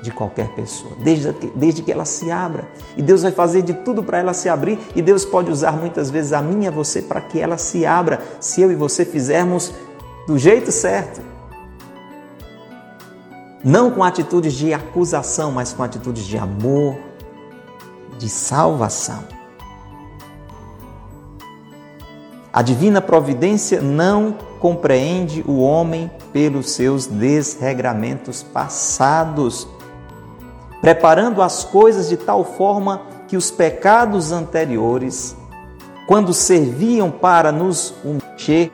de 0.02 0.12
qualquer 0.12 0.48
pessoa, 0.54 0.92
desde 1.02 1.32
que, 1.32 1.46
desde 1.56 1.82
que 1.82 1.90
ela 1.90 2.04
se 2.04 2.30
abra. 2.30 2.68
E 2.96 3.02
Deus 3.02 3.22
vai 3.22 3.32
fazer 3.32 3.62
de 3.62 3.74
tudo 3.74 4.02
para 4.02 4.18
ela 4.18 4.32
se 4.32 4.48
abrir, 4.48 4.78
e 4.94 5.02
Deus 5.02 5.24
pode 5.24 5.50
usar 5.50 5.72
muitas 5.72 6.10
vezes 6.10 6.32
a 6.32 6.42
mim 6.42 6.64
e 6.64 6.68
a 6.68 6.70
você 6.70 7.02
para 7.02 7.20
que 7.20 7.40
ela 7.40 7.58
se 7.58 7.84
abra, 7.84 8.20
se 8.40 8.60
eu 8.60 8.70
e 8.70 8.74
você 8.74 9.04
fizermos 9.04 9.72
do 10.26 10.38
jeito 10.38 10.70
certo. 10.70 11.20
Não 13.64 13.90
com 13.90 14.04
atitudes 14.04 14.52
de 14.54 14.72
acusação, 14.72 15.50
mas 15.50 15.72
com 15.72 15.82
atitudes 15.82 16.24
de 16.24 16.38
amor, 16.38 16.96
de 18.18 18.28
salvação. 18.28 19.37
A 22.52 22.62
divina 22.62 23.00
providência 23.00 23.82
não 23.82 24.34
compreende 24.58 25.44
o 25.46 25.60
homem 25.60 26.10
pelos 26.32 26.70
seus 26.70 27.06
desregramentos 27.06 28.42
passados, 28.42 29.68
preparando 30.80 31.42
as 31.42 31.62
coisas 31.64 32.08
de 32.08 32.16
tal 32.16 32.44
forma 32.44 33.02
que 33.28 33.36
os 33.36 33.50
pecados 33.50 34.32
anteriores, 34.32 35.36
quando 36.06 36.32
serviam 36.32 37.10
para 37.10 37.52
nos 37.52 37.94
encher, 38.02 38.72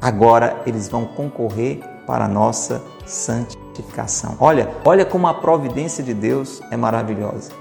agora 0.00 0.60
eles 0.66 0.88
vão 0.88 1.04
concorrer 1.04 1.80
para 2.04 2.24
a 2.24 2.28
nossa 2.28 2.82
santificação. 3.06 4.36
Olha, 4.40 4.68
olha 4.84 5.04
como 5.04 5.28
a 5.28 5.34
providência 5.34 6.02
de 6.02 6.14
Deus 6.14 6.60
é 6.70 6.76
maravilhosa 6.76 7.57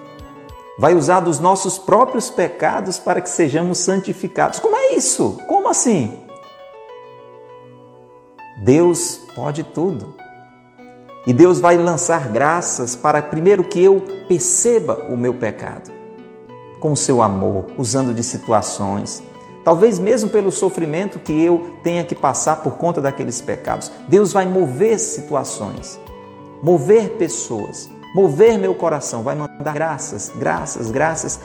vai 0.78 0.93
usar 0.93 1.21
dos 1.21 1.39
nossos 1.39 1.78
próprios 1.78 2.30
pecados 2.30 2.99
para 2.99 3.19
que 3.19 3.30
sejamos 3.30 3.80
santificados. 3.80 4.59
Como 4.59 4.75
é 4.75 4.93
isso? 4.93 5.39
Como 5.47 5.67
assim? 5.67 6.19
Deus 8.63 9.21
pode 9.36 9.63
tudo. 9.63 10.15
E 11.25 11.34
Deus 11.34 11.59
vai 11.59 11.78
lançar 11.78 12.30
graças 12.30 12.95
para, 12.95 13.21
primeiro, 13.21 13.63
que 13.63 13.84
eu 13.84 14.01
perceba 14.28 15.05
o 15.09 15.17
meu 15.17 15.34
pecado, 15.34 15.91
com 16.80 16.93
o 16.93 16.97
seu 16.97 17.21
amor, 17.21 17.65
usando 17.78 18.13
de 18.13 18.23
situações, 18.23 19.21
talvez 19.65 19.99
mesmo 19.99 20.30
pelo 20.30 20.51
sofrimento 20.51 21.19
que 21.19 21.43
eu 21.43 21.75
tenha 21.84 22.05
que 22.05 22.15
passar 22.15 22.63
por 22.63 22.78
conta 22.78 23.01
daqueles 23.01 23.41
pecados. 23.41 23.91
Deus 24.07 24.32
vai 24.32 24.45
mover 24.45 24.97
situações, 24.99 25.99
mover 26.63 27.17
pessoas, 27.17 27.89
mover 28.14 28.58
meu 28.58 28.74
coração, 28.74 29.24
vai 29.24 29.36
mandar 29.36 29.74
graças, 29.74 30.32
graças, 30.36 30.91
graças, 30.91 31.39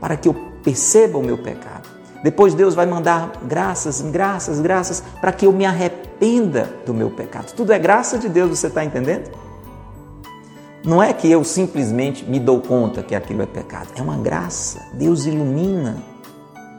para 0.00 0.16
que 0.16 0.28
eu 0.28 0.34
perceba 0.62 1.18
o 1.18 1.22
meu 1.22 1.38
pecado. 1.38 1.88
Depois 2.22 2.54
Deus 2.54 2.74
vai 2.74 2.86
mandar 2.86 3.32
graças, 3.46 4.00
graças, 4.00 4.60
graças, 4.60 5.02
para 5.20 5.30
que 5.30 5.44
eu 5.44 5.52
me 5.52 5.66
arrependa 5.66 6.70
do 6.86 6.94
meu 6.94 7.10
pecado. 7.10 7.52
Tudo 7.52 7.72
é 7.72 7.78
graça 7.78 8.18
de 8.18 8.28
Deus, 8.28 8.58
você 8.58 8.68
está 8.68 8.84
entendendo? 8.84 9.30
Não 10.84 11.02
é 11.02 11.12
que 11.14 11.30
eu 11.30 11.42
simplesmente 11.44 12.24
me 12.24 12.38
dou 12.38 12.60
conta 12.60 13.02
que 13.02 13.14
aquilo 13.14 13.42
é 13.42 13.46
pecado, 13.46 13.88
é 13.96 14.02
uma 14.02 14.18
graça. 14.18 14.82
Deus 14.92 15.24
ilumina 15.24 16.02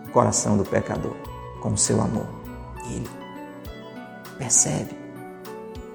o 0.07 0.11
coração 0.11 0.57
do 0.57 0.63
pecador 0.63 1.15
com 1.59 1.69
o 1.69 1.77
seu 1.77 1.99
amor. 1.99 2.27
Ele 2.89 3.09
percebe. 4.37 4.95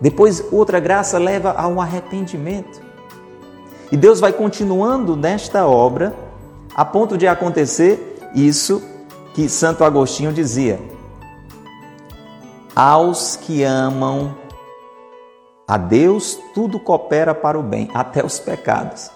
Depois, 0.00 0.42
outra 0.50 0.80
graça 0.80 1.18
leva 1.18 1.52
a 1.52 1.68
um 1.68 1.80
arrependimento. 1.80 2.80
E 3.92 3.96
Deus 3.96 4.20
vai 4.20 4.32
continuando 4.32 5.16
nesta 5.16 5.66
obra 5.66 6.14
a 6.74 6.84
ponto 6.84 7.18
de 7.18 7.26
acontecer 7.26 8.18
isso 8.34 8.82
que 9.34 9.48
Santo 9.48 9.84
Agostinho 9.84 10.32
dizia: 10.32 10.80
Aos 12.74 13.36
que 13.36 13.64
amam 13.64 14.36
a 15.66 15.76
Deus, 15.76 16.38
tudo 16.54 16.78
coopera 16.78 17.34
para 17.34 17.58
o 17.58 17.62
bem, 17.62 17.90
até 17.94 18.24
os 18.24 18.38
pecados. 18.38 19.10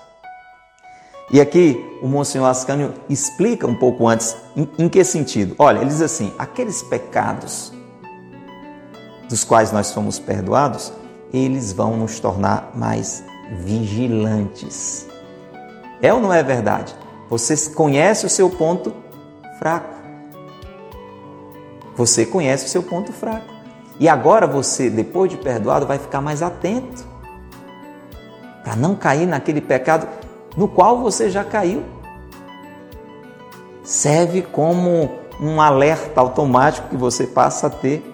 E 1.31 1.41
aqui 1.41 1.99
o 2.03 2.07
Monsenhor 2.07 2.49
Ascânio 2.49 2.95
explica 3.09 3.66
um 3.66 3.75
pouco 3.75 4.07
antes 4.07 4.37
em, 4.57 4.68
em 4.79 4.89
que 4.89 5.03
sentido. 5.05 5.55
Olha, 5.59 5.79
ele 5.79 5.87
diz 5.87 6.03
assim: 6.03 6.33
aqueles 6.39 6.83
pecados 6.83 7.72
dos 9.29 9.45
quais 9.45 9.72
nós 9.72 9.93
fomos 9.93 10.18
perdoados, 10.18 10.93
eles 11.33 11.72
vão 11.72 11.97
nos 11.97 12.20
tornar 12.20 12.72
mais 12.75 13.25
vigilantes. 13.53 15.07
É 16.01 16.13
ou 16.13 16.21
não 16.21 16.33
é 16.33 16.43
verdade? 16.43 16.95
Você 17.29 17.71
conhece 17.71 18.27
o 18.27 18.31
seu 18.31 18.51
ponto 18.51 18.93
fraco. 19.59 19.95
Você 21.97 22.27
conhece 22.27 22.67
o 22.67 22.69
seu 22.69 22.83
ponto 22.83 23.13
fraco. 23.13 23.53
E 23.99 24.09
agora 24.09 24.47
você, 24.47 24.91
depois 24.91 25.31
de 25.31 25.37
perdoado, 25.37 25.87
vai 25.87 25.99
ficar 25.99 26.21
mais 26.21 26.43
atento 26.43 27.07
para 28.65 28.75
não 28.75 28.97
cair 28.97 29.27
naquele 29.27 29.61
pecado 29.61 30.09
no 30.57 30.67
qual 30.67 30.99
você 30.99 31.31
já 31.31 31.45
caiu. 31.45 31.83
Serve 33.83 34.43
como 34.43 35.11
um 35.41 35.61
alerta 35.61 36.21
automático 36.21 36.89
que 36.89 36.97
você 36.97 37.27
passa 37.27 37.67
a 37.67 37.71
ter 37.71 38.14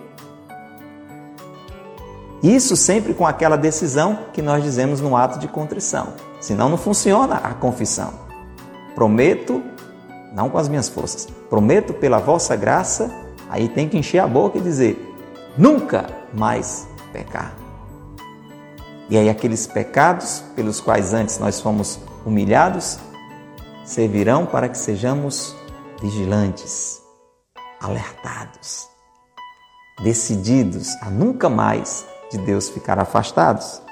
isso 2.43 2.75
sempre 2.75 3.13
com 3.13 3.27
aquela 3.27 3.57
decisão 3.57 4.19
que 4.33 4.41
nós 4.41 4.63
dizemos 4.63 5.01
no 5.01 5.17
ato 5.17 5.39
de 5.39 5.47
contrição. 5.47 6.15
Senão 6.41 6.69
não 6.69 6.79
funciona 6.79 7.37
a 7.37 7.53
confissão. 7.53 8.13
Prometo, 8.95 9.63
não 10.33 10.49
com 10.49 10.57
as 10.57 10.69
minhas 10.69 10.89
forças, 10.89 11.29
prometo 11.51 11.93
pela 11.93 12.19
vossa 12.19 12.57
graça, 12.57 13.11
aí 13.49 13.69
tem 13.69 13.89
que 13.89 13.99
encher 13.99 14.21
a 14.21 14.27
boca 14.27 14.59
e 14.59 14.61
dizer: 14.63 15.15
nunca 15.57 16.07
mais 16.33 16.89
pecar. 17.13 17.55
E 19.11 19.19
aí 19.19 19.29
aqueles 19.29 19.67
pecados 19.67 20.43
pelos 20.55 20.81
quais 20.81 21.13
antes 21.13 21.39
nós 21.39 21.61
fomos 21.61 21.99
humilhados 22.25 22.99
servirão 23.85 24.47
para 24.47 24.69
que 24.69 24.79
sejamos 24.79 25.57
vigilantes, 26.01 27.03
alertados, 27.81 28.87
decididos 30.03 30.95
a 31.03 31.11
nunca 31.11 31.49
mais 31.49 32.07
de 32.31 32.39
Deus 32.39 32.69
ficar 32.69 32.99
afastados? 32.99 33.83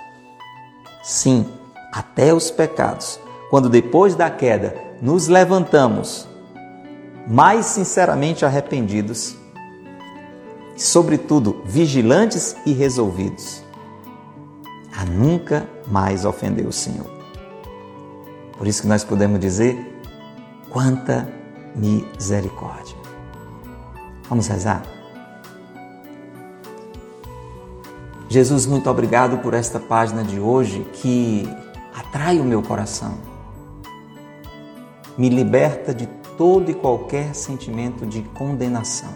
Sim, 1.02 1.46
até 1.92 2.32
os 2.32 2.50
pecados. 2.50 3.18
Quando 3.50 3.68
depois 3.68 4.14
da 4.14 4.30
queda 4.30 4.74
nos 5.00 5.28
levantamos 5.28 6.28
mais 7.26 7.66
sinceramente 7.66 8.44
arrependidos, 8.44 9.36
e, 10.76 10.80
sobretudo, 10.80 11.60
vigilantes 11.64 12.56
e 12.64 12.72
resolvidos 12.72 13.62
a 14.96 15.04
nunca 15.04 15.68
mais 15.86 16.24
ofender 16.24 16.66
o 16.66 16.72
Senhor. 16.72 17.06
Por 18.56 18.66
isso 18.66 18.82
que 18.82 18.88
nós 18.88 19.04
podemos 19.04 19.38
dizer: 19.38 19.76
quanta 20.70 21.28
misericórdia. 21.74 22.96
Vamos 24.28 24.46
rezar? 24.46 24.97
Jesus, 28.28 28.66
muito 28.66 28.90
obrigado 28.90 29.38
por 29.38 29.54
esta 29.54 29.80
página 29.80 30.22
de 30.22 30.38
hoje 30.38 30.86
que 30.92 31.48
atrai 31.94 32.38
o 32.38 32.44
meu 32.44 32.62
coração, 32.62 33.16
me 35.16 35.30
liberta 35.30 35.94
de 35.94 36.06
todo 36.36 36.70
e 36.70 36.74
qualquer 36.74 37.34
sentimento 37.34 38.04
de 38.04 38.20
condenação. 38.22 39.08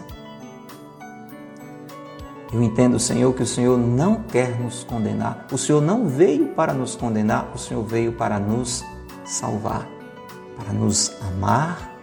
Eu 2.51 2.61
entendo, 2.61 2.99
Senhor, 2.99 3.33
que 3.33 3.43
o 3.43 3.47
Senhor 3.47 3.77
não 3.77 4.23
quer 4.23 4.59
nos 4.59 4.83
condenar. 4.83 5.47
O 5.51 5.57
Senhor 5.57 5.81
não 5.81 6.07
veio 6.07 6.49
para 6.49 6.73
nos 6.73 6.95
condenar, 6.95 7.51
o 7.53 7.57
Senhor 7.57 7.83
veio 7.83 8.13
para 8.13 8.39
nos 8.39 8.83
salvar, 9.25 9.87
para 10.55 10.73
nos 10.73 11.11
amar, 11.21 11.97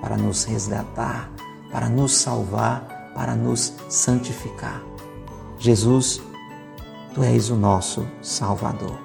para 0.00 0.16
nos 0.16 0.44
resgatar, 0.44 1.30
para 1.70 1.88
nos 1.88 2.14
salvar, 2.14 3.12
para 3.14 3.36
nos 3.36 3.74
santificar. 3.88 4.82
Jesus, 5.58 6.20
tu 7.14 7.22
és 7.22 7.50
o 7.50 7.56
nosso 7.56 8.06
Salvador, 8.20 8.98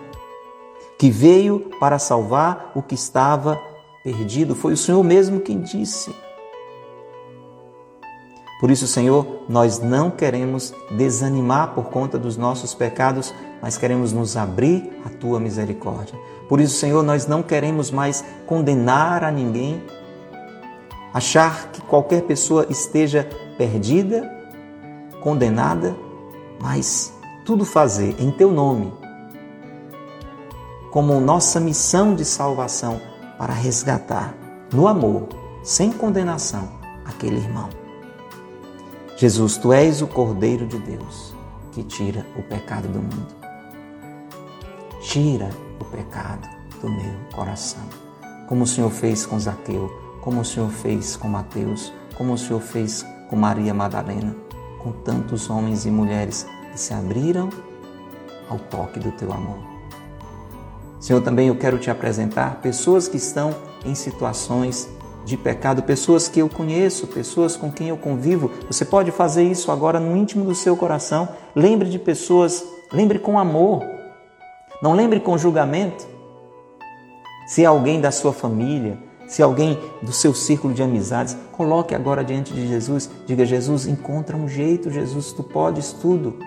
que 0.97 1.09
veio 1.09 1.71
para 1.79 1.99
salvar 1.99 2.71
o 2.73 2.81
que 2.81 2.95
estava 2.95 3.59
perdido. 4.03 4.55
Foi 4.55 4.73
o 4.73 4.77
Senhor 4.77 5.03
mesmo 5.03 5.41
quem 5.41 5.61
disse. 5.61 6.15
Por 8.59 8.71
isso, 8.71 8.87
Senhor, 8.87 9.43
nós 9.47 9.79
não 9.79 10.09
queremos 10.09 10.73
desanimar 10.91 11.75
por 11.75 11.85
conta 11.85 12.17
dos 12.17 12.37
nossos 12.37 12.73
pecados, 12.73 13.33
mas 13.61 13.77
queremos 13.77 14.11
nos 14.11 14.35
abrir 14.35 14.99
à 15.05 15.09
tua 15.09 15.39
misericórdia. 15.39 16.17
Por 16.49 16.59
isso, 16.59 16.79
Senhor, 16.79 17.03
nós 17.03 17.27
não 17.27 17.43
queremos 17.43 17.91
mais 17.91 18.23
condenar 18.47 19.23
a 19.23 19.29
ninguém, 19.29 19.83
achar 21.13 21.69
que 21.71 21.81
qualquer 21.81 22.23
pessoa 22.23 22.65
esteja 22.69 23.29
perdida, 23.57 24.27
condenada, 25.21 25.95
mas 26.59 27.13
tudo 27.47 27.63
fazer 27.63 28.13
em 28.19 28.29
teu 28.29 28.51
nome, 28.51 28.91
como 30.91 31.17
nossa 31.21 31.61
missão 31.61 32.13
de 32.13 32.25
salvação 32.25 32.99
para 33.37 33.53
resgatar 33.53 34.35
no 34.73 34.85
amor, 34.85 35.29
sem 35.63 35.89
condenação, 35.89 36.67
aquele 37.05 37.37
irmão. 37.37 37.69
Jesus, 39.15 39.57
tu 39.57 39.71
és 39.71 40.01
o 40.01 40.07
Cordeiro 40.07 40.67
de 40.67 40.77
Deus 40.77 41.33
que 41.71 41.83
tira 41.83 42.25
o 42.37 42.43
pecado 42.43 42.89
do 42.89 42.99
mundo. 42.99 43.33
Tira 44.99 45.49
o 45.79 45.85
pecado 45.85 46.49
do 46.81 46.89
meu 46.89 47.15
coração, 47.33 47.83
como 48.49 48.65
o 48.65 48.67
Senhor 48.67 48.91
fez 48.91 49.25
com 49.25 49.39
Zaqueu, 49.39 49.89
como 50.19 50.41
o 50.41 50.45
Senhor 50.45 50.69
fez 50.69 51.15
com 51.15 51.29
Mateus, 51.29 51.93
como 52.17 52.33
o 52.33 52.37
Senhor 52.37 52.59
fez 52.59 53.05
com 53.29 53.37
Maria 53.37 53.73
Madalena, 53.73 54.35
com 54.83 54.91
tantos 54.91 55.49
homens 55.49 55.85
e 55.85 55.89
mulheres 55.89 56.45
que 56.77 56.81
se 56.81 56.93
abriram 56.93 57.49
ao 58.47 58.59
toque 58.59 58.99
do 58.99 59.11
teu 59.11 59.33
amor. 59.33 59.57
Senhor, 60.99 61.21
também 61.21 61.47
eu 61.47 61.55
quero 61.55 61.79
te 61.79 61.89
apresentar 61.89 62.61
pessoas 62.61 63.07
que 63.07 63.17
estão 63.17 63.53
em 63.83 63.95
situações 63.95 64.87
de 65.25 65.35
pecado, 65.35 65.81
pessoas 65.81 66.27
que 66.27 66.39
eu 66.39 66.47
conheço, 66.47 67.07
pessoas 67.07 67.55
com 67.55 67.71
quem 67.71 67.89
eu 67.89 67.97
convivo. 67.97 68.51
Você 68.67 68.85
pode 68.85 69.11
fazer 69.11 69.43
isso 69.43 69.71
agora 69.71 69.99
no 69.99 70.15
íntimo 70.15 70.45
do 70.45 70.53
seu 70.53 70.77
coração. 70.77 71.27
Lembre 71.55 71.89
de 71.89 71.97
pessoas, 71.97 72.63
lembre 72.93 73.17
com 73.17 73.39
amor. 73.39 73.83
Não 74.81 74.93
lembre 74.93 75.19
com 75.19 75.35
julgamento. 75.35 76.07
Se 77.47 77.63
é 77.63 77.65
alguém 77.65 77.99
da 77.99 78.11
sua 78.11 78.33
família, 78.33 78.99
se 79.27 79.41
é 79.41 79.45
alguém 79.45 79.79
do 80.01 80.11
seu 80.11 80.33
círculo 80.33 80.73
de 80.73 80.83
amizades, 80.83 81.35
coloque 81.53 81.95
agora 81.95 82.23
diante 82.23 82.53
de 82.53 82.67
Jesus. 82.67 83.09
Diga: 83.25 83.45
Jesus, 83.45 83.87
encontra 83.87 84.37
um 84.37 84.47
jeito, 84.47 84.91
Jesus, 84.91 85.31
tu 85.31 85.43
podes 85.43 85.91
tudo. 85.91 86.37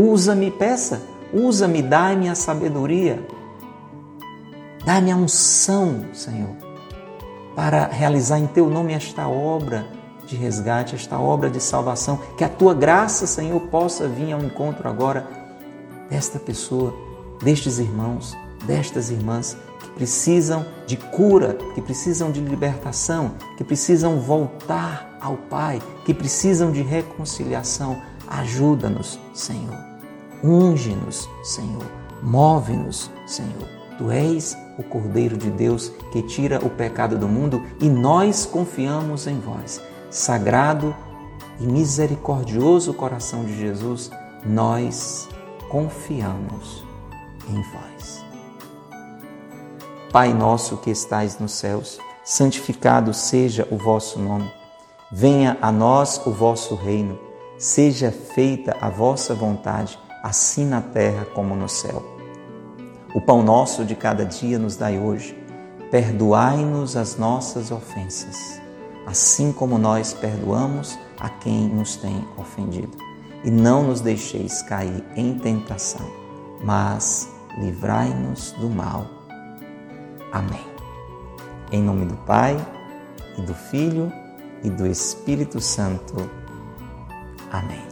Usa-me, 0.00 0.48
peça, 0.48 1.02
usa-me, 1.34 1.82
dai-me 1.82 2.28
a 2.28 2.36
sabedoria. 2.36 3.20
Dá-me 4.84 5.10
a 5.10 5.16
unção, 5.16 6.04
Senhor, 6.12 6.54
para 7.56 7.88
realizar 7.88 8.38
em 8.38 8.46
Teu 8.46 8.70
nome 8.70 8.92
esta 8.92 9.26
obra 9.26 9.88
de 10.24 10.36
resgate, 10.36 10.94
esta 10.94 11.18
obra 11.18 11.50
de 11.50 11.60
salvação. 11.60 12.20
Que 12.36 12.44
a 12.44 12.48
Tua 12.48 12.74
graça, 12.74 13.26
Senhor, 13.26 13.60
possa 13.62 14.06
vir 14.06 14.32
ao 14.32 14.40
encontro 14.40 14.88
agora 14.88 15.26
desta 16.08 16.38
pessoa, 16.38 16.94
destes 17.42 17.80
irmãos, 17.80 18.36
destas 18.64 19.10
irmãs 19.10 19.56
que 19.80 19.90
precisam 19.90 20.64
de 20.86 20.96
cura, 20.96 21.58
que 21.74 21.82
precisam 21.82 22.30
de 22.30 22.40
libertação, 22.40 23.32
que 23.56 23.64
precisam 23.64 24.20
voltar 24.20 25.18
ao 25.20 25.36
Pai, 25.36 25.82
que 26.04 26.14
precisam 26.14 26.70
de 26.70 26.82
reconciliação. 26.82 28.00
Ajuda-nos, 28.28 29.18
Senhor. 29.34 29.87
Unge-nos, 30.42 31.28
Senhor. 31.42 31.84
Move-nos, 32.22 33.10
Senhor. 33.26 33.68
Tu 33.96 34.10
és 34.10 34.56
o 34.78 34.82
Cordeiro 34.82 35.36
de 35.36 35.50
Deus 35.50 35.90
que 36.12 36.22
tira 36.22 36.64
o 36.64 36.70
pecado 36.70 37.18
do 37.18 37.26
mundo 37.26 37.62
e 37.80 37.88
nós 37.88 38.46
confiamos 38.46 39.26
em 39.26 39.40
vós. 39.40 39.80
Sagrado 40.10 40.94
e 41.60 41.66
misericordioso 41.66 42.94
coração 42.94 43.44
de 43.44 43.58
Jesus, 43.58 44.10
nós 44.44 45.28
confiamos 45.68 46.84
em 47.48 47.60
vós. 47.72 48.24
Pai 50.12 50.32
nosso 50.32 50.76
que 50.78 50.90
estais 50.90 51.38
nos 51.38 51.52
céus, 51.52 51.98
santificado 52.24 53.12
seja 53.12 53.66
o 53.70 53.76
vosso 53.76 54.18
nome. 54.18 54.50
Venha 55.10 55.58
a 55.60 55.72
nós 55.72 56.24
o 56.26 56.30
vosso 56.30 56.74
reino. 56.74 57.18
Seja 57.58 58.12
feita 58.12 58.76
a 58.80 58.88
vossa 58.88 59.34
vontade, 59.34 59.98
assim 60.28 60.66
na 60.66 60.82
terra 60.82 61.24
como 61.34 61.56
no 61.56 61.68
céu. 61.68 62.04
O 63.14 63.20
pão 63.20 63.42
nosso 63.42 63.82
de 63.84 63.96
cada 63.96 64.26
dia 64.26 64.58
nos 64.58 64.76
dai 64.76 64.98
hoje. 64.98 65.36
Perdoai-nos 65.90 66.96
as 66.96 67.16
nossas 67.16 67.70
ofensas, 67.70 68.60
assim 69.06 69.50
como 69.52 69.78
nós 69.78 70.12
perdoamos 70.12 70.98
a 71.18 71.30
quem 71.30 71.66
nos 71.66 71.96
tem 71.96 72.28
ofendido. 72.36 72.94
E 73.42 73.50
não 73.50 73.84
nos 73.84 74.02
deixeis 74.02 74.60
cair 74.60 75.02
em 75.16 75.38
tentação, 75.38 76.06
mas 76.62 77.30
livrai-nos 77.56 78.52
do 78.52 78.68
mal. 78.68 79.06
Amém. 80.30 80.66
Em 81.72 81.82
nome 81.82 82.04
do 82.04 82.16
Pai, 82.18 82.54
e 83.38 83.42
do 83.42 83.54
Filho, 83.54 84.12
e 84.62 84.68
do 84.68 84.86
Espírito 84.86 85.58
Santo. 85.58 86.28
Amém. 87.50 87.87